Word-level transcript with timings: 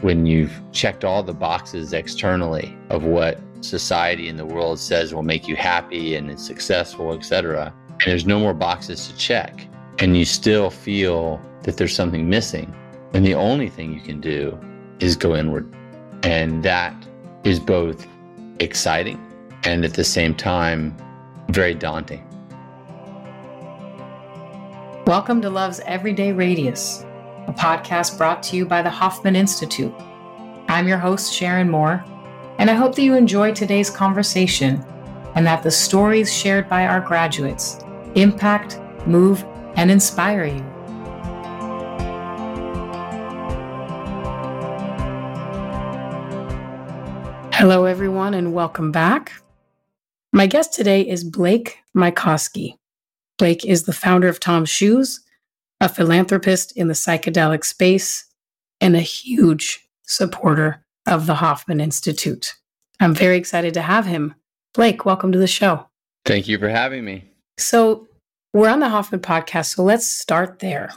when 0.00 0.24
you've 0.24 0.60
checked 0.72 1.04
all 1.04 1.22
the 1.22 1.34
boxes 1.34 1.92
externally 1.92 2.76
of 2.88 3.04
what 3.04 3.38
society 3.60 4.28
and 4.28 4.38
the 4.38 4.46
world 4.46 4.78
says 4.78 5.14
will 5.14 5.22
make 5.22 5.46
you 5.46 5.56
happy 5.56 6.14
and 6.14 6.30
is 6.30 6.40
successful, 6.40 7.12
etc., 7.12 7.74
and 7.90 8.00
there's 8.06 8.26
no 8.26 8.40
more 8.40 8.54
boxes 8.54 9.08
to 9.08 9.16
check, 9.16 9.66
and 9.98 10.16
you 10.16 10.24
still 10.24 10.70
feel 10.70 11.40
that 11.64 11.76
there's 11.76 11.94
something 11.94 12.30
missing, 12.30 12.74
then 13.12 13.22
the 13.22 13.34
only 13.34 13.68
thing 13.68 13.92
you 13.92 14.00
can 14.00 14.20
do 14.20 14.58
is 15.00 15.16
go 15.16 15.36
inward. 15.36 15.70
And 16.22 16.62
that 16.62 16.94
is 17.44 17.60
both 17.60 18.06
exciting 18.58 19.20
and 19.64 19.84
at 19.84 19.94
the 19.94 20.04
same 20.04 20.34
time 20.34 20.96
very 21.48 21.74
daunting. 21.74 22.24
Welcome 25.06 25.42
to 25.42 25.50
Love's 25.50 25.80
Everyday 25.80 26.32
Radius, 26.32 27.04
a 27.50 27.52
podcast 27.52 28.16
brought 28.16 28.44
to 28.44 28.56
you 28.56 28.64
by 28.64 28.80
the 28.80 28.90
Hoffman 28.90 29.34
Institute. 29.34 29.92
I'm 30.68 30.86
your 30.86 30.98
host, 30.98 31.34
Sharon 31.34 31.68
Moore, 31.68 32.04
and 32.58 32.70
I 32.70 32.74
hope 32.74 32.94
that 32.94 33.02
you 33.02 33.16
enjoy 33.16 33.52
today's 33.52 33.90
conversation 33.90 34.84
and 35.34 35.44
that 35.46 35.64
the 35.64 35.70
stories 35.72 36.32
shared 36.32 36.68
by 36.68 36.86
our 36.86 37.00
graduates 37.00 37.82
impact, 38.14 38.78
move, 39.04 39.44
and 39.74 39.90
inspire 39.90 40.44
you. 40.44 40.62
Hello, 47.52 47.84
everyone, 47.84 48.34
and 48.34 48.54
welcome 48.54 48.92
back. 48.92 49.32
My 50.32 50.46
guest 50.46 50.72
today 50.72 51.02
is 51.02 51.24
Blake 51.24 51.78
Mycoskie. 51.96 52.76
Blake 53.38 53.66
is 53.66 53.84
the 53.84 53.92
founder 53.92 54.28
of 54.28 54.38
Tom's 54.38 54.70
Shoes, 54.70 55.20
a 55.80 55.88
philanthropist 55.88 56.76
in 56.76 56.88
the 56.88 56.94
psychedelic 56.94 57.64
space, 57.64 58.26
and 58.80 58.96
a 58.96 59.00
huge 59.00 59.88
supporter 60.02 60.84
of 61.06 61.26
the 61.26 61.36
Hoffman 61.36 61.80
Institute. 61.80 62.54
I'm 62.98 63.14
very 63.14 63.36
excited 63.36 63.74
to 63.74 63.82
have 63.82 64.06
him. 64.06 64.34
Blake, 64.74 65.04
welcome 65.04 65.32
to 65.32 65.38
the 65.38 65.46
show. 65.46 65.86
Thank 66.24 66.48
you 66.48 66.58
for 66.58 66.68
having 66.68 67.04
me. 67.04 67.24
So, 67.58 68.06
we're 68.52 68.68
on 68.68 68.80
the 68.80 68.88
Hoffman 68.88 69.20
podcast, 69.20 69.76
so 69.76 69.82
let's 69.82 70.06
start 70.06 70.58
there. 70.58 70.92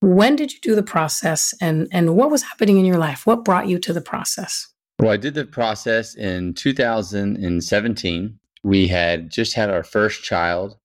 When 0.00 0.34
did 0.34 0.52
you 0.52 0.58
do 0.60 0.74
the 0.74 0.82
process 0.82 1.54
and, 1.60 1.86
and 1.92 2.16
what 2.16 2.30
was 2.30 2.42
happening 2.42 2.78
in 2.78 2.84
your 2.84 2.98
life? 2.98 3.26
What 3.26 3.44
brought 3.44 3.68
you 3.68 3.78
to 3.78 3.92
the 3.92 4.00
process? 4.00 4.66
Well, 4.98 5.12
I 5.12 5.16
did 5.16 5.34
the 5.34 5.44
process 5.44 6.14
in 6.14 6.54
2017. 6.54 8.38
We 8.62 8.88
had 8.88 9.30
just 9.30 9.54
had 9.54 9.70
our 9.70 9.82
first 9.82 10.24
child, 10.24 10.76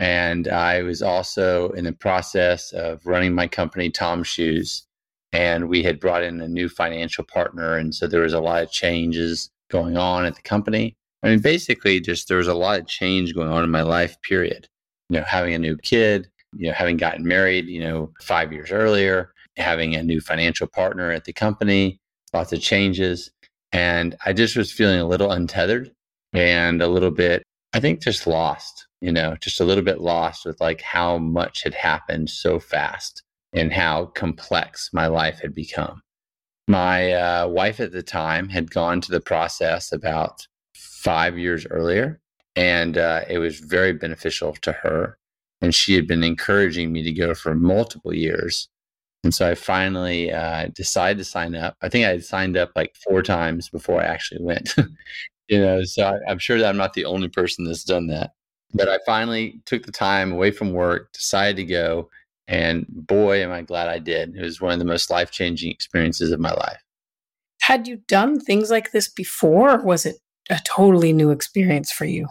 and 0.00 0.48
I 0.48 0.80
was 0.82 1.02
also 1.02 1.68
in 1.72 1.84
the 1.84 1.92
process 1.92 2.72
of 2.72 3.04
running 3.04 3.34
my 3.34 3.46
company, 3.46 3.90
Tom 3.90 4.24
Shoes. 4.24 4.86
And 5.30 5.68
we 5.68 5.82
had 5.82 6.00
brought 6.00 6.22
in 6.24 6.40
a 6.40 6.48
new 6.48 6.70
financial 6.70 7.22
partner. 7.22 7.76
And 7.76 7.94
so 7.94 8.06
there 8.06 8.22
was 8.22 8.32
a 8.32 8.40
lot 8.40 8.62
of 8.62 8.72
changes 8.72 9.50
going 9.70 9.98
on 9.98 10.24
at 10.24 10.34
the 10.34 10.42
company. 10.42 10.94
I 11.22 11.28
mean, 11.28 11.40
basically, 11.40 12.00
just 12.00 12.28
there 12.28 12.38
was 12.38 12.48
a 12.48 12.54
lot 12.54 12.80
of 12.80 12.86
change 12.88 13.34
going 13.34 13.50
on 13.50 13.62
in 13.62 13.70
my 13.70 13.82
life, 13.82 14.16
period. 14.22 14.66
You 15.10 15.18
know, 15.18 15.24
having 15.24 15.52
a 15.52 15.58
new 15.58 15.76
kid, 15.76 16.30
you 16.56 16.68
know, 16.68 16.72
having 16.72 16.96
gotten 16.96 17.24
married, 17.26 17.66
you 17.66 17.80
know, 17.80 18.10
five 18.22 18.54
years 18.54 18.72
earlier, 18.72 19.34
having 19.58 19.94
a 19.94 20.02
new 20.02 20.22
financial 20.22 20.66
partner 20.66 21.12
at 21.12 21.26
the 21.26 21.34
company, 21.34 21.98
lots 22.32 22.54
of 22.54 22.62
changes. 22.62 23.30
And 23.70 24.16
I 24.24 24.32
just 24.32 24.56
was 24.56 24.72
feeling 24.72 24.98
a 24.98 25.06
little 25.06 25.30
untethered 25.30 25.92
and 26.32 26.80
a 26.80 26.88
little 26.88 27.10
bit, 27.10 27.42
I 27.74 27.80
think, 27.80 28.00
just 28.02 28.26
lost, 28.26 28.86
you 29.00 29.12
know, 29.12 29.36
just 29.40 29.60
a 29.60 29.64
little 29.64 29.84
bit 29.84 30.00
lost 30.00 30.44
with 30.44 30.60
like 30.60 30.82
how 30.82 31.18
much 31.18 31.62
had 31.62 31.74
happened 31.74 32.30
so 32.30 32.58
fast 32.58 33.22
and 33.52 33.72
how 33.72 34.06
complex 34.06 34.90
my 34.92 35.06
life 35.06 35.40
had 35.40 35.54
become. 35.54 36.02
My 36.68 37.12
uh, 37.12 37.48
wife 37.48 37.80
at 37.80 37.92
the 37.92 38.02
time 38.02 38.48
had 38.48 38.70
gone 38.70 39.00
to 39.00 39.10
the 39.10 39.20
process 39.20 39.90
about 39.90 40.46
five 40.74 41.36
years 41.38 41.66
earlier, 41.66 42.20
and 42.54 42.96
uh, 42.96 43.22
it 43.28 43.38
was 43.38 43.58
very 43.58 43.92
beneficial 43.92 44.52
to 44.62 44.72
her. 44.72 45.18
And 45.62 45.74
she 45.74 45.94
had 45.94 46.06
been 46.06 46.22
encouraging 46.22 46.92
me 46.92 47.02
to 47.02 47.12
go 47.12 47.34
for 47.34 47.54
multiple 47.54 48.14
years. 48.14 48.68
And 49.24 49.34
so 49.34 49.50
I 49.50 49.54
finally 49.54 50.32
uh, 50.32 50.68
decided 50.74 51.18
to 51.18 51.24
sign 51.24 51.54
up. 51.54 51.76
I 51.82 51.88
think 51.88 52.06
I 52.06 52.10
had 52.10 52.24
signed 52.24 52.56
up 52.56 52.70
like 52.74 52.94
four 52.96 53.22
times 53.22 53.68
before 53.68 54.00
I 54.00 54.06
actually 54.06 54.42
went. 54.42 54.74
you 55.48 55.60
know, 55.60 55.82
so 55.84 56.04
I, 56.04 56.30
I'm 56.30 56.38
sure 56.38 56.58
that 56.58 56.68
I'm 56.68 56.78
not 56.78 56.94
the 56.94 57.04
only 57.04 57.28
person 57.28 57.64
that's 57.64 57.84
done 57.84 58.06
that. 58.06 58.30
But 58.72 58.88
I 58.88 58.98
finally 59.04 59.60
took 59.66 59.84
the 59.84 59.92
time 59.92 60.32
away 60.32 60.50
from 60.50 60.72
work, 60.72 61.12
decided 61.12 61.56
to 61.56 61.64
go, 61.64 62.08
and 62.50 62.84
boy, 62.88 63.42
am 63.42 63.52
I 63.52 63.62
glad 63.62 63.88
I 63.88 63.98
did. 63.98 64.36
It 64.36 64.42
was 64.42 64.60
one 64.60 64.72
of 64.72 64.78
the 64.78 64.84
most 64.84 65.08
life 65.08 65.30
changing 65.30 65.70
experiences 65.70 66.32
of 66.32 66.40
my 66.40 66.52
life. 66.52 66.82
Had 67.60 67.86
you 67.86 67.98
done 68.08 68.40
things 68.40 68.70
like 68.70 68.90
this 68.90 69.08
before, 69.08 69.80
or 69.80 69.84
was 69.84 70.04
it 70.04 70.16
a 70.50 70.58
totally 70.64 71.12
new 71.12 71.30
experience 71.30 71.92
for 71.92 72.06
you? 72.06 72.26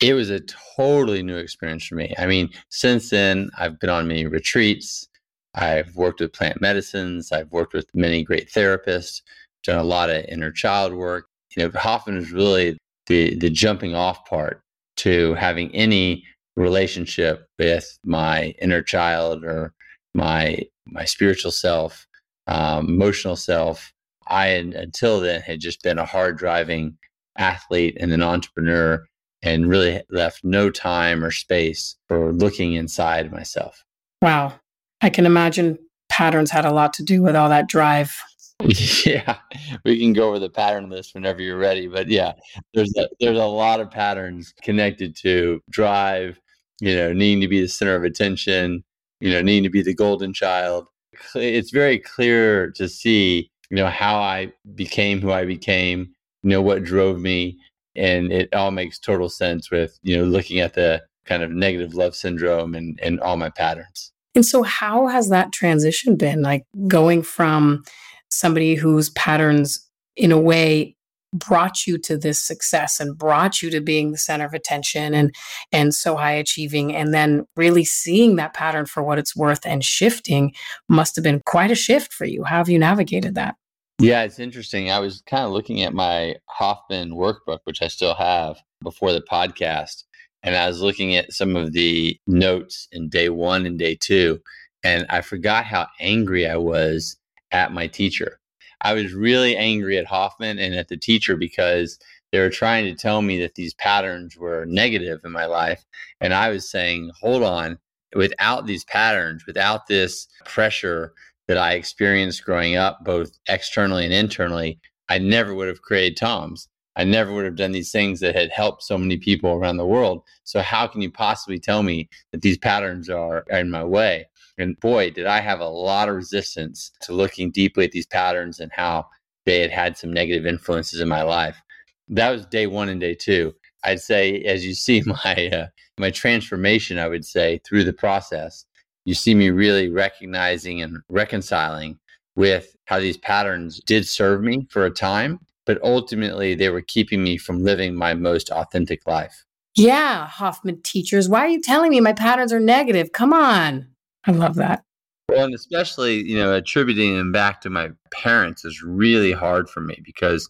It 0.00 0.14
was 0.14 0.30
a 0.30 0.40
totally 0.76 1.22
new 1.22 1.36
experience 1.36 1.86
for 1.86 1.94
me. 1.94 2.12
I 2.18 2.26
mean, 2.26 2.50
since 2.68 3.10
then, 3.10 3.50
I've 3.56 3.78
been 3.78 3.88
on 3.88 4.08
many 4.08 4.26
retreats. 4.26 5.08
I've 5.54 5.94
worked 5.96 6.20
with 6.20 6.32
plant 6.32 6.60
medicines. 6.60 7.32
I've 7.32 7.50
worked 7.50 7.72
with 7.72 7.86
many 7.94 8.22
great 8.22 8.50
therapists, 8.50 9.22
done 9.62 9.78
a 9.78 9.84
lot 9.84 10.10
of 10.10 10.24
inner 10.26 10.50
child 10.50 10.92
work. 10.92 11.28
You 11.56 11.62
know, 11.62 11.78
Hoffman 11.78 12.18
is 12.18 12.32
really 12.32 12.76
the, 13.06 13.36
the 13.36 13.48
jumping 13.48 13.94
off 13.94 14.26
part 14.26 14.60
to 14.96 15.34
having 15.34 15.74
any 15.74 16.24
relationship 16.56 17.46
with 17.58 17.98
my 18.04 18.54
inner 18.60 18.82
child 18.82 19.44
or 19.44 19.72
my 20.14 20.60
my 20.86 21.04
spiritual 21.04 21.50
self, 21.50 22.06
um, 22.46 22.88
emotional 22.88 23.36
self. 23.36 23.92
I 24.28 24.46
until 24.46 25.20
then 25.20 25.42
had 25.42 25.60
just 25.60 25.82
been 25.82 25.98
a 25.98 26.04
hard 26.04 26.38
driving 26.38 26.96
athlete 27.38 27.96
and 28.00 28.12
an 28.12 28.22
entrepreneur 28.22 29.06
and 29.42 29.68
really 29.68 30.02
left 30.10 30.42
no 30.42 30.70
time 30.70 31.22
or 31.22 31.30
space 31.30 31.96
for 32.08 32.32
looking 32.32 32.72
inside 32.72 33.30
myself. 33.30 33.84
Wow. 34.22 34.54
I 35.00 35.10
can 35.10 35.26
imagine 35.26 35.78
patterns 36.08 36.50
had 36.50 36.64
a 36.64 36.72
lot 36.72 36.94
to 36.94 37.04
do 37.04 37.22
with 37.22 37.36
all 37.36 37.48
that 37.50 37.68
drive. 37.68 38.16
Yeah, 39.06 39.38
we 39.84 39.98
can 39.98 40.12
go 40.12 40.28
over 40.28 40.38
the 40.38 40.50
pattern 40.50 40.88
list 40.90 41.14
whenever 41.14 41.40
you're 41.40 41.58
ready. 41.58 41.86
But 41.86 42.08
yeah, 42.08 42.32
there's 42.74 42.92
a, 42.96 43.08
there's 43.20 43.38
a 43.38 43.44
lot 43.44 43.80
of 43.80 43.90
patterns 43.90 44.52
connected 44.62 45.16
to 45.22 45.62
drive, 45.70 46.40
you 46.80 46.96
know, 46.96 47.12
needing 47.12 47.40
to 47.42 47.48
be 47.48 47.60
the 47.60 47.68
center 47.68 47.94
of 47.94 48.04
attention, 48.04 48.82
you 49.20 49.30
know, 49.30 49.42
needing 49.42 49.62
to 49.64 49.70
be 49.70 49.82
the 49.82 49.94
golden 49.94 50.32
child. 50.32 50.88
It's 51.34 51.70
very 51.70 51.98
clear 51.98 52.70
to 52.72 52.88
see, 52.88 53.50
you 53.70 53.76
know, 53.76 53.86
how 53.86 54.16
I 54.16 54.52
became 54.74 55.20
who 55.20 55.30
I 55.30 55.44
became, 55.44 56.12
you 56.42 56.50
know, 56.50 56.62
what 56.62 56.82
drove 56.82 57.20
me. 57.20 57.58
And 57.94 58.32
it 58.32 58.52
all 58.54 58.72
makes 58.72 58.98
total 58.98 59.28
sense 59.28 59.70
with, 59.70 59.98
you 60.02 60.16
know, 60.16 60.24
looking 60.24 60.60
at 60.60 60.74
the 60.74 61.02
kind 61.24 61.42
of 61.42 61.50
negative 61.50 61.94
love 61.94 62.14
syndrome 62.14 62.74
and, 62.74 62.98
and 63.02 63.20
all 63.20 63.36
my 63.36 63.50
patterns. 63.50 64.12
And 64.34 64.44
so, 64.44 64.62
how 64.62 65.06
has 65.06 65.30
that 65.30 65.52
transition 65.52 66.16
been? 66.16 66.42
Like 66.42 66.66
going 66.88 67.22
from 67.22 67.84
somebody 68.30 68.74
whose 68.74 69.10
patterns, 69.10 69.88
in 70.16 70.32
a 70.32 70.40
way, 70.40 70.96
brought 71.32 71.86
you 71.86 71.98
to 71.98 72.16
this 72.16 72.40
success 72.40 73.00
and 73.00 73.18
brought 73.18 73.60
you 73.60 73.68
to 73.70 73.80
being 73.80 74.10
the 74.10 74.18
center 74.18 74.46
of 74.46 74.54
attention 74.54 75.12
and 75.12 75.34
and 75.72 75.94
so 75.94 76.16
high 76.16 76.32
achieving. 76.32 76.94
And 76.94 77.12
then 77.12 77.44
really 77.56 77.84
seeing 77.84 78.36
that 78.36 78.54
pattern 78.54 78.86
for 78.86 79.02
what 79.02 79.18
it's 79.18 79.36
worth 79.36 79.66
and 79.66 79.84
shifting 79.84 80.54
must 80.88 81.16
have 81.16 81.24
been 81.24 81.42
quite 81.44 81.70
a 81.70 81.74
shift 81.74 82.12
for 82.12 82.24
you. 82.24 82.44
How 82.44 82.58
have 82.58 82.68
you 82.68 82.78
navigated 82.78 83.34
that? 83.34 83.56
Yeah 83.98 84.22
it's 84.22 84.38
interesting. 84.38 84.90
I 84.90 84.98
was 85.00 85.22
kind 85.26 85.44
of 85.44 85.52
looking 85.52 85.82
at 85.82 85.92
my 85.92 86.36
hoffman 86.46 87.10
workbook 87.10 87.58
which 87.64 87.82
i 87.82 87.88
still 87.88 88.14
have 88.14 88.56
before 88.82 89.12
the 89.12 89.20
podcast 89.22 90.04
and 90.46 90.54
I 90.54 90.68
was 90.68 90.80
looking 90.80 91.16
at 91.16 91.32
some 91.32 91.56
of 91.56 91.72
the 91.72 92.18
notes 92.26 92.86
in 92.92 93.08
day 93.08 93.28
one 93.28 93.66
and 93.66 93.76
day 93.78 93.96
two, 94.00 94.40
and 94.84 95.04
I 95.10 95.20
forgot 95.20 95.64
how 95.64 95.88
angry 95.98 96.48
I 96.48 96.56
was 96.56 97.16
at 97.52 97.72
my 97.72 97.86
teacher. 97.86 98.38
I 98.82 98.92
was 98.94 99.14
really 99.14 99.56
angry 99.56 99.96
at 99.98 100.06
Hoffman 100.06 100.58
and 100.58 100.74
at 100.74 100.88
the 100.88 100.96
teacher 100.96 101.36
because 101.36 101.98
they 102.32 102.38
were 102.38 102.50
trying 102.50 102.84
to 102.84 102.94
tell 102.94 103.22
me 103.22 103.38
that 103.40 103.54
these 103.54 103.74
patterns 103.74 104.36
were 104.36 104.66
negative 104.66 105.20
in 105.24 105.32
my 105.32 105.46
life. 105.46 105.84
And 106.20 106.34
I 106.34 106.50
was 106.50 106.70
saying, 106.70 107.10
hold 107.20 107.42
on, 107.42 107.78
without 108.14 108.66
these 108.66 108.84
patterns, 108.84 109.44
without 109.46 109.86
this 109.86 110.26
pressure 110.44 111.14
that 111.48 111.58
I 111.58 111.72
experienced 111.72 112.44
growing 112.44 112.76
up, 112.76 113.04
both 113.04 113.30
externally 113.48 114.04
and 114.04 114.12
internally, 114.12 114.78
I 115.08 115.18
never 115.18 115.54
would 115.54 115.68
have 115.68 115.82
created 115.82 116.16
Tom's. 116.16 116.68
I 116.96 117.04
never 117.04 117.32
would 117.32 117.44
have 117.44 117.56
done 117.56 117.72
these 117.72 117.92
things 117.92 118.20
that 118.20 118.34
had 118.34 118.50
helped 118.50 118.82
so 118.82 118.96
many 118.96 119.18
people 119.18 119.50
around 119.50 119.76
the 119.76 119.86
world. 119.86 120.22
So 120.44 120.62
how 120.62 120.86
can 120.86 121.02
you 121.02 121.10
possibly 121.10 121.58
tell 121.58 121.82
me 121.82 122.08
that 122.32 122.40
these 122.40 122.58
patterns 122.58 123.10
are, 123.10 123.44
in 123.50 123.70
my 123.70 123.84
way? 123.84 124.26
And 124.58 124.78
boy, 124.80 125.10
did 125.10 125.26
I 125.26 125.40
have 125.40 125.60
a 125.60 125.68
lot 125.68 126.08
of 126.08 126.14
resistance 126.14 126.90
to 127.02 127.12
looking 127.12 127.50
deeply 127.50 127.84
at 127.84 127.92
these 127.92 128.06
patterns 128.06 128.58
and 128.60 128.72
how 128.72 129.06
they 129.46 129.60
had 129.60 129.70
had 129.70 129.96
some 129.96 130.12
negative 130.12 130.44
influences 130.44 131.00
in 131.00 131.08
my 131.08 131.22
life. 131.22 131.62
That 132.08 132.30
was 132.30 132.44
day 132.46 132.66
one 132.66 132.88
and 132.90 133.00
day 133.00 133.14
two. 133.14 133.54
I'd 133.84 134.00
say, 134.00 134.42
as 134.42 134.66
you 134.66 134.74
see 134.74 135.02
my 135.06 135.50
uh, 135.52 135.66
my 135.98 136.10
transformation, 136.10 136.98
I 136.98 137.08
would 137.08 137.24
say 137.24 137.60
through 137.66 137.84
the 137.84 137.92
process, 137.92 138.66
you 139.06 139.14
see 139.14 139.34
me 139.34 139.48
really 139.48 139.88
recognizing 139.88 140.82
and 140.82 140.98
reconciling 141.08 141.98
with 142.34 142.76
how 142.84 143.00
these 143.00 143.16
patterns 143.16 143.80
did 143.86 144.06
serve 144.06 144.42
me 144.42 144.66
for 144.68 144.84
a 144.84 144.90
time, 144.90 145.38
but 145.64 145.82
ultimately 145.82 146.54
they 146.54 146.68
were 146.68 146.82
keeping 146.82 147.22
me 147.22 147.38
from 147.38 147.64
living 147.64 147.94
my 147.94 148.12
most 148.12 148.50
authentic 148.50 149.06
life. 149.06 149.44
Yeah, 149.74 150.26
Hoffman 150.26 150.82
teachers, 150.82 151.28
why 151.28 151.40
are 151.40 151.48
you 151.48 151.62
telling 151.62 151.90
me 151.90 152.00
my 152.00 152.12
patterns 152.12 152.52
are 152.52 152.60
negative? 152.60 153.12
Come 153.12 153.32
on. 153.32 153.88
I 154.26 154.32
love 154.32 154.56
that. 154.56 154.82
Well, 155.28 155.44
and 155.44 155.54
especially, 155.54 156.22
you 156.22 156.36
know, 156.36 156.54
attributing 156.54 157.16
them 157.16 157.32
back 157.32 157.60
to 157.62 157.70
my 157.70 157.90
parents 158.12 158.64
is 158.64 158.82
really 158.82 159.32
hard 159.32 159.68
for 159.68 159.80
me 159.80 160.00
because, 160.04 160.48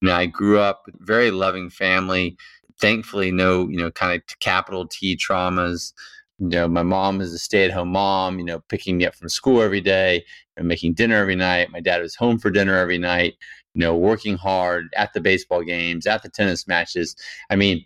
you 0.00 0.08
know, 0.08 0.14
I 0.14 0.26
grew 0.26 0.58
up 0.58 0.84
very 0.98 1.30
loving 1.30 1.70
family. 1.70 2.36
Thankfully, 2.80 3.32
no, 3.32 3.68
you 3.68 3.78
know, 3.78 3.90
kind 3.90 4.14
of 4.14 4.38
capital 4.40 4.86
T 4.86 5.16
traumas. 5.16 5.92
You 6.38 6.48
know, 6.48 6.68
my 6.68 6.82
mom 6.82 7.20
is 7.20 7.32
a 7.32 7.38
stay 7.38 7.64
at 7.64 7.72
home 7.72 7.88
mom, 7.88 8.38
you 8.38 8.44
know, 8.44 8.60
picking 8.68 8.98
me 8.98 9.06
up 9.06 9.14
from 9.14 9.28
school 9.28 9.60
every 9.60 9.80
day 9.80 10.24
and 10.56 10.68
making 10.68 10.94
dinner 10.94 11.16
every 11.16 11.34
night. 11.34 11.72
My 11.72 11.80
dad 11.80 12.00
was 12.00 12.14
home 12.14 12.38
for 12.38 12.50
dinner 12.50 12.76
every 12.76 12.98
night, 12.98 13.34
you 13.74 13.80
know, 13.80 13.96
working 13.96 14.36
hard 14.36 14.88
at 14.96 15.12
the 15.14 15.20
baseball 15.20 15.64
games, 15.64 16.06
at 16.06 16.22
the 16.22 16.28
tennis 16.28 16.68
matches. 16.68 17.16
I 17.50 17.56
mean, 17.56 17.84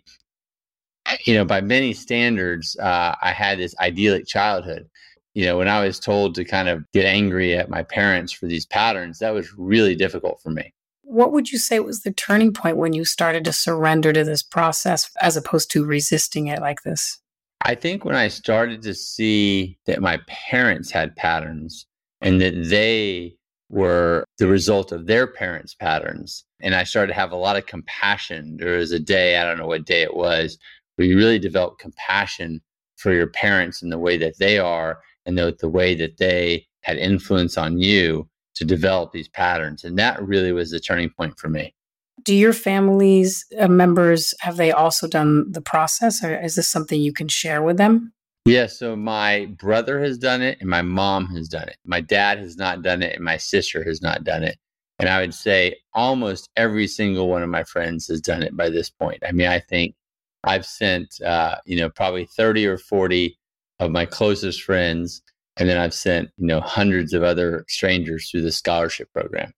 you 1.25 1.33
know, 1.33 1.45
by 1.45 1.61
many 1.61 1.93
standards, 1.93 2.77
uh, 2.77 3.15
I 3.21 3.31
had 3.31 3.59
this 3.59 3.75
idyllic 3.79 4.27
childhood. 4.27 4.87
You 5.33 5.45
know, 5.45 5.57
when 5.57 5.67
I 5.67 5.83
was 5.83 5.99
told 5.99 6.35
to 6.35 6.45
kind 6.45 6.69
of 6.69 6.83
get 6.91 7.05
angry 7.05 7.55
at 7.55 7.69
my 7.69 7.83
parents 7.83 8.31
for 8.31 8.45
these 8.45 8.65
patterns, 8.65 9.19
that 9.19 9.33
was 9.33 9.51
really 9.57 9.95
difficult 9.95 10.39
for 10.41 10.51
me. 10.51 10.73
What 11.01 11.31
would 11.31 11.51
you 11.51 11.57
say 11.57 11.79
was 11.79 12.01
the 12.01 12.13
turning 12.13 12.53
point 12.53 12.77
when 12.77 12.93
you 12.93 13.03
started 13.05 13.43
to 13.45 13.53
surrender 13.53 14.13
to 14.13 14.23
this 14.23 14.43
process 14.43 15.11
as 15.21 15.35
opposed 15.35 15.71
to 15.71 15.85
resisting 15.85 16.47
it 16.47 16.61
like 16.61 16.83
this? 16.83 17.19
I 17.65 17.75
think 17.75 18.03
when 18.03 18.15
I 18.15 18.27
started 18.27 18.81
to 18.83 18.93
see 18.93 19.77
that 19.85 20.01
my 20.01 20.19
parents 20.27 20.91
had 20.91 21.15
patterns 21.15 21.85
and 22.21 22.39
that 22.41 22.69
they 22.69 23.35
were 23.69 24.25
the 24.37 24.47
result 24.47 24.91
of 24.91 25.07
their 25.07 25.25
parents' 25.27 25.73
patterns, 25.73 26.45
and 26.61 26.75
I 26.75 26.83
started 26.83 27.07
to 27.07 27.19
have 27.19 27.31
a 27.31 27.37
lot 27.37 27.57
of 27.57 27.65
compassion. 27.65 28.57
There 28.57 28.77
was 28.77 28.91
a 28.91 28.99
day, 28.99 29.37
I 29.37 29.43
don't 29.43 29.57
know 29.57 29.67
what 29.67 29.85
day 29.85 30.03
it 30.03 30.15
was, 30.15 30.57
where 30.95 31.07
you 31.07 31.17
really 31.17 31.39
develop 31.39 31.79
compassion 31.79 32.61
for 32.97 33.11
your 33.13 33.27
parents 33.27 33.81
and 33.81 33.91
the 33.91 33.97
way 33.97 34.17
that 34.17 34.37
they 34.37 34.59
are 34.59 34.99
and 35.25 35.37
the, 35.37 35.55
the 35.59 35.69
way 35.69 35.95
that 35.95 36.17
they 36.17 36.67
had 36.81 36.97
influence 36.97 37.57
on 37.57 37.79
you 37.79 38.27
to 38.55 38.65
develop 38.65 39.11
these 39.11 39.27
patterns. 39.27 39.83
And 39.83 39.97
that 39.97 40.21
really 40.21 40.51
was 40.51 40.71
the 40.71 40.79
turning 40.79 41.09
point 41.09 41.39
for 41.39 41.49
me. 41.49 41.73
Do 42.23 42.35
your 42.35 42.53
family's 42.53 43.45
uh, 43.59 43.67
members 43.67 44.33
have 44.41 44.57
they 44.57 44.71
also 44.71 45.07
done 45.07 45.51
the 45.51 45.61
process 45.61 46.23
or 46.23 46.39
is 46.39 46.55
this 46.55 46.69
something 46.69 47.01
you 47.01 47.13
can 47.13 47.27
share 47.27 47.61
with 47.61 47.77
them? 47.77 48.13
Yeah, 48.45 48.67
so 48.67 48.95
my 48.95 49.45
brother 49.57 50.01
has 50.01 50.17
done 50.17 50.41
it 50.41 50.57
and 50.59 50.69
my 50.69 50.81
mom 50.81 51.27
has 51.27 51.47
done 51.47 51.67
it. 51.69 51.77
My 51.85 52.01
dad 52.01 52.39
has 52.39 52.57
not 52.57 52.81
done 52.81 53.01
it 53.01 53.15
and 53.15 53.23
my 53.23 53.37
sister 53.37 53.83
has 53.83 54.01
not 54.01 54.23
done 54.23 54.43
it. 54.43 54.57
And 54.99 55.09
I 55.09 55.21
would 55.21 55.33
say 55.33 55.77
almost 55.93 56.49
every 56.55 56.87
single 56.87 57.29
one 57.29 57.41
of 57.41 57.49
my 57.49 57.63
friends 57.63 58.07
has 58.07 58.21
done 58.21 58.43
it 58.43 58.55
by 58.55 58.69
this 58.69 58.89
point. 58.89 59.23
I 59.27 59.31
mean, 59.31 59.47
I 59.47 59.59
think 59.59 59.95
I've 60.43 60.65
sent, 60.65 61.21
uh, 61.21 61.55
you 61.65 61.77
know, 61.77 61.89
probably 61.89 62.25
30 62.25 62.67
or 62.67 62.77
40 62.77 63.37
of 63.85 63.91
my 63.91 64.05
closest 64.05 64.63
friends. 64.63 65.21
And 65.57 65.69
then 65.69 65.77
I've 65.77 65.93
sent, 65.93 66.29
you 66.37 66.47
know, 66.47 66.61
hundreds 66.61 67.13
of 67.13 67.23
other 67.23 67.65
strangers 67.67 68.29
through 68.29 68.41
the 68.41 68.51
scholarship 68.51 69.11
program. 69.13 69.53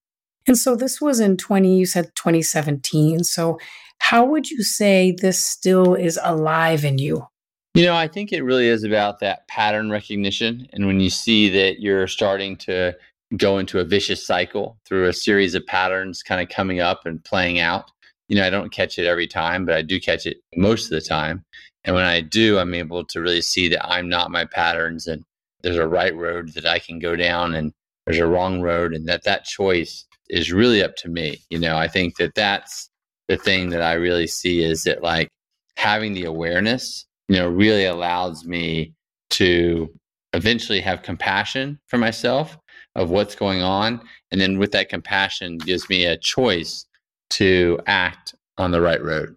And 0.47 0.57
so 0.57 0.75
this 0.75 1.01
was 1.01 1.19
in 1.19 1.37
20, 1.37 1.77
you 1.77 1.85
said 1.85 2.11
2017. 2.15 3.23
So 3.23 3.57
how 3.99 4.25
would 4.25 4.49
you 4.49 4.63
say 4.63 5.15
this 5.19 5.39
still 5.39 5.95
is 5.95 6.19
alive 6.21 6.85
in 6.85 6.97
you? 6.97 7.25
You 7.73 7.85
know, 7.85 7.95
I 7.95 8.07
think 8.07 8.31
it 8.31 8.43
really 8.43 8.67
is 8.67 8.83
about 8.83 9.19
that 9.19 9.47
pattern 9.47 9.89
recognition. 9.89 10.67
And 10.71 10.87
when 10.87 10.99
you 10.99 11.09
see 11.09 11.49
that 11.49 11.81
you're 11.81 12.07
starting 12.07 12.55
to 12.57 12.95
go 13.35 13.57
into 13.57 13.79
a 13.79 13.83
vicious 13.83 14.25
cycle 14.25 14.77
through 14.85 15.07
a 15.07 15.13
series 15.13 15.55
of 15.55 15.65
patterns 15.65 16.23
kind 16.23 16.41
of 16.41 16.47
coming 16.47 16.79
up 16.79 17.05
and 17.05 17.23
playing 17.23 17.59
out, 17.59 17.91
you 18.27 18.35
know, 18.35 18.45
I 18.45 18.49
don't 18.49 18.71
catch 18.71 18.97
it 18.97 19.05
every 19.05 19.27
time, 19.27 19.65
but 19.65 19.75
I 19.75 19.81
do 19.81 19.99
catch 19.99 20.25
it 20.25 20.37
most 20.55 20.85
of 20.85 20.91
the 20.91 21.01
time. 21.01 21.43
And 21.85 21.95
when 21.95 22.05
I 22.05 22.21
do, 22.21 22.57
I'm 22.57 22.73
able 22.73 23.05
to 23.05 23.21
really 23.21 23.41
see 23.41 23.69
that 23.69 23.87
I'm 23.87 24.09
not 24.09 24.31
my 24.31 24.45
patterns 24.45 25.07
and 25.07 25.23
there's 25.61 25.77
a 25.77 25.87
right 25.87 26.15
road 26.15 26.53
that 26.53 26.65
I 26.65 26.79
can 26.79 26.99
go 26.99 27.15
down 27.15 27.55
and 27.55 27.71
there's 28.05 28.19
a 28.19 28.27
wrong 28.27 28.61
road 28.61 28.93
and 28.93 29.07
that 29.07 29.23
that 29.23 29.45
choice 29.45 30.05
is 30.29 30.51
really 30.51 30.83
up 30.83 30.95
to 30.97 31.09
me. 31.09 31.39
You 31.49 31.59
know, 31.59 31.77
I 31.77 31.87
think 31.87 32.17
that 32.17 32.35
that's 32.35 32.89
the 33.27 33.37
thing 33.37 33.69
that 33.69 33.81
I 33.81 33.93
really 33.93 34.27
see 34.27 34.63
is 34.63 34.83
that 34.83 35.03
like 35.03 35.29
having 35.77 36.13
the 36.13 36.25
awareness, 36.25 37.05
you 37.27 37.35
know, 37.35 37.47
really 37.47 37.85
allows 37.85 38.45
me 38.45 38.93
to 39.31 39.89
eventually 40.33 40.81
have 40.81 41.03
compassion 41.03 41.79
for 41.87 41.97
myself 41.97 42.57
of 42.95 43.09
what's 43.09 43.35
going 43.35 43.61
on. 43.61 44.01
And 44.31 44.41
then 44.41 44.57
with 44.57 44.71
that 44.71 44.89
compassion 44.89 45.57
gives 45.57 45.89
me 45.89 46.05
a 46.05 46.17
choice 46.17 46.85
to 47.31 47.79
act 47.87 48.35
on 48.57 48.71
the 48.71 48.81
right 48.81 49.03
road. 49.03 49.35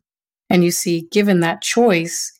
And 0.51 0.65
you 0.65 0.71
see, 0.71 1.09
given 1.11 1.41
that 1.41 1.63
choice, 1.63 2.38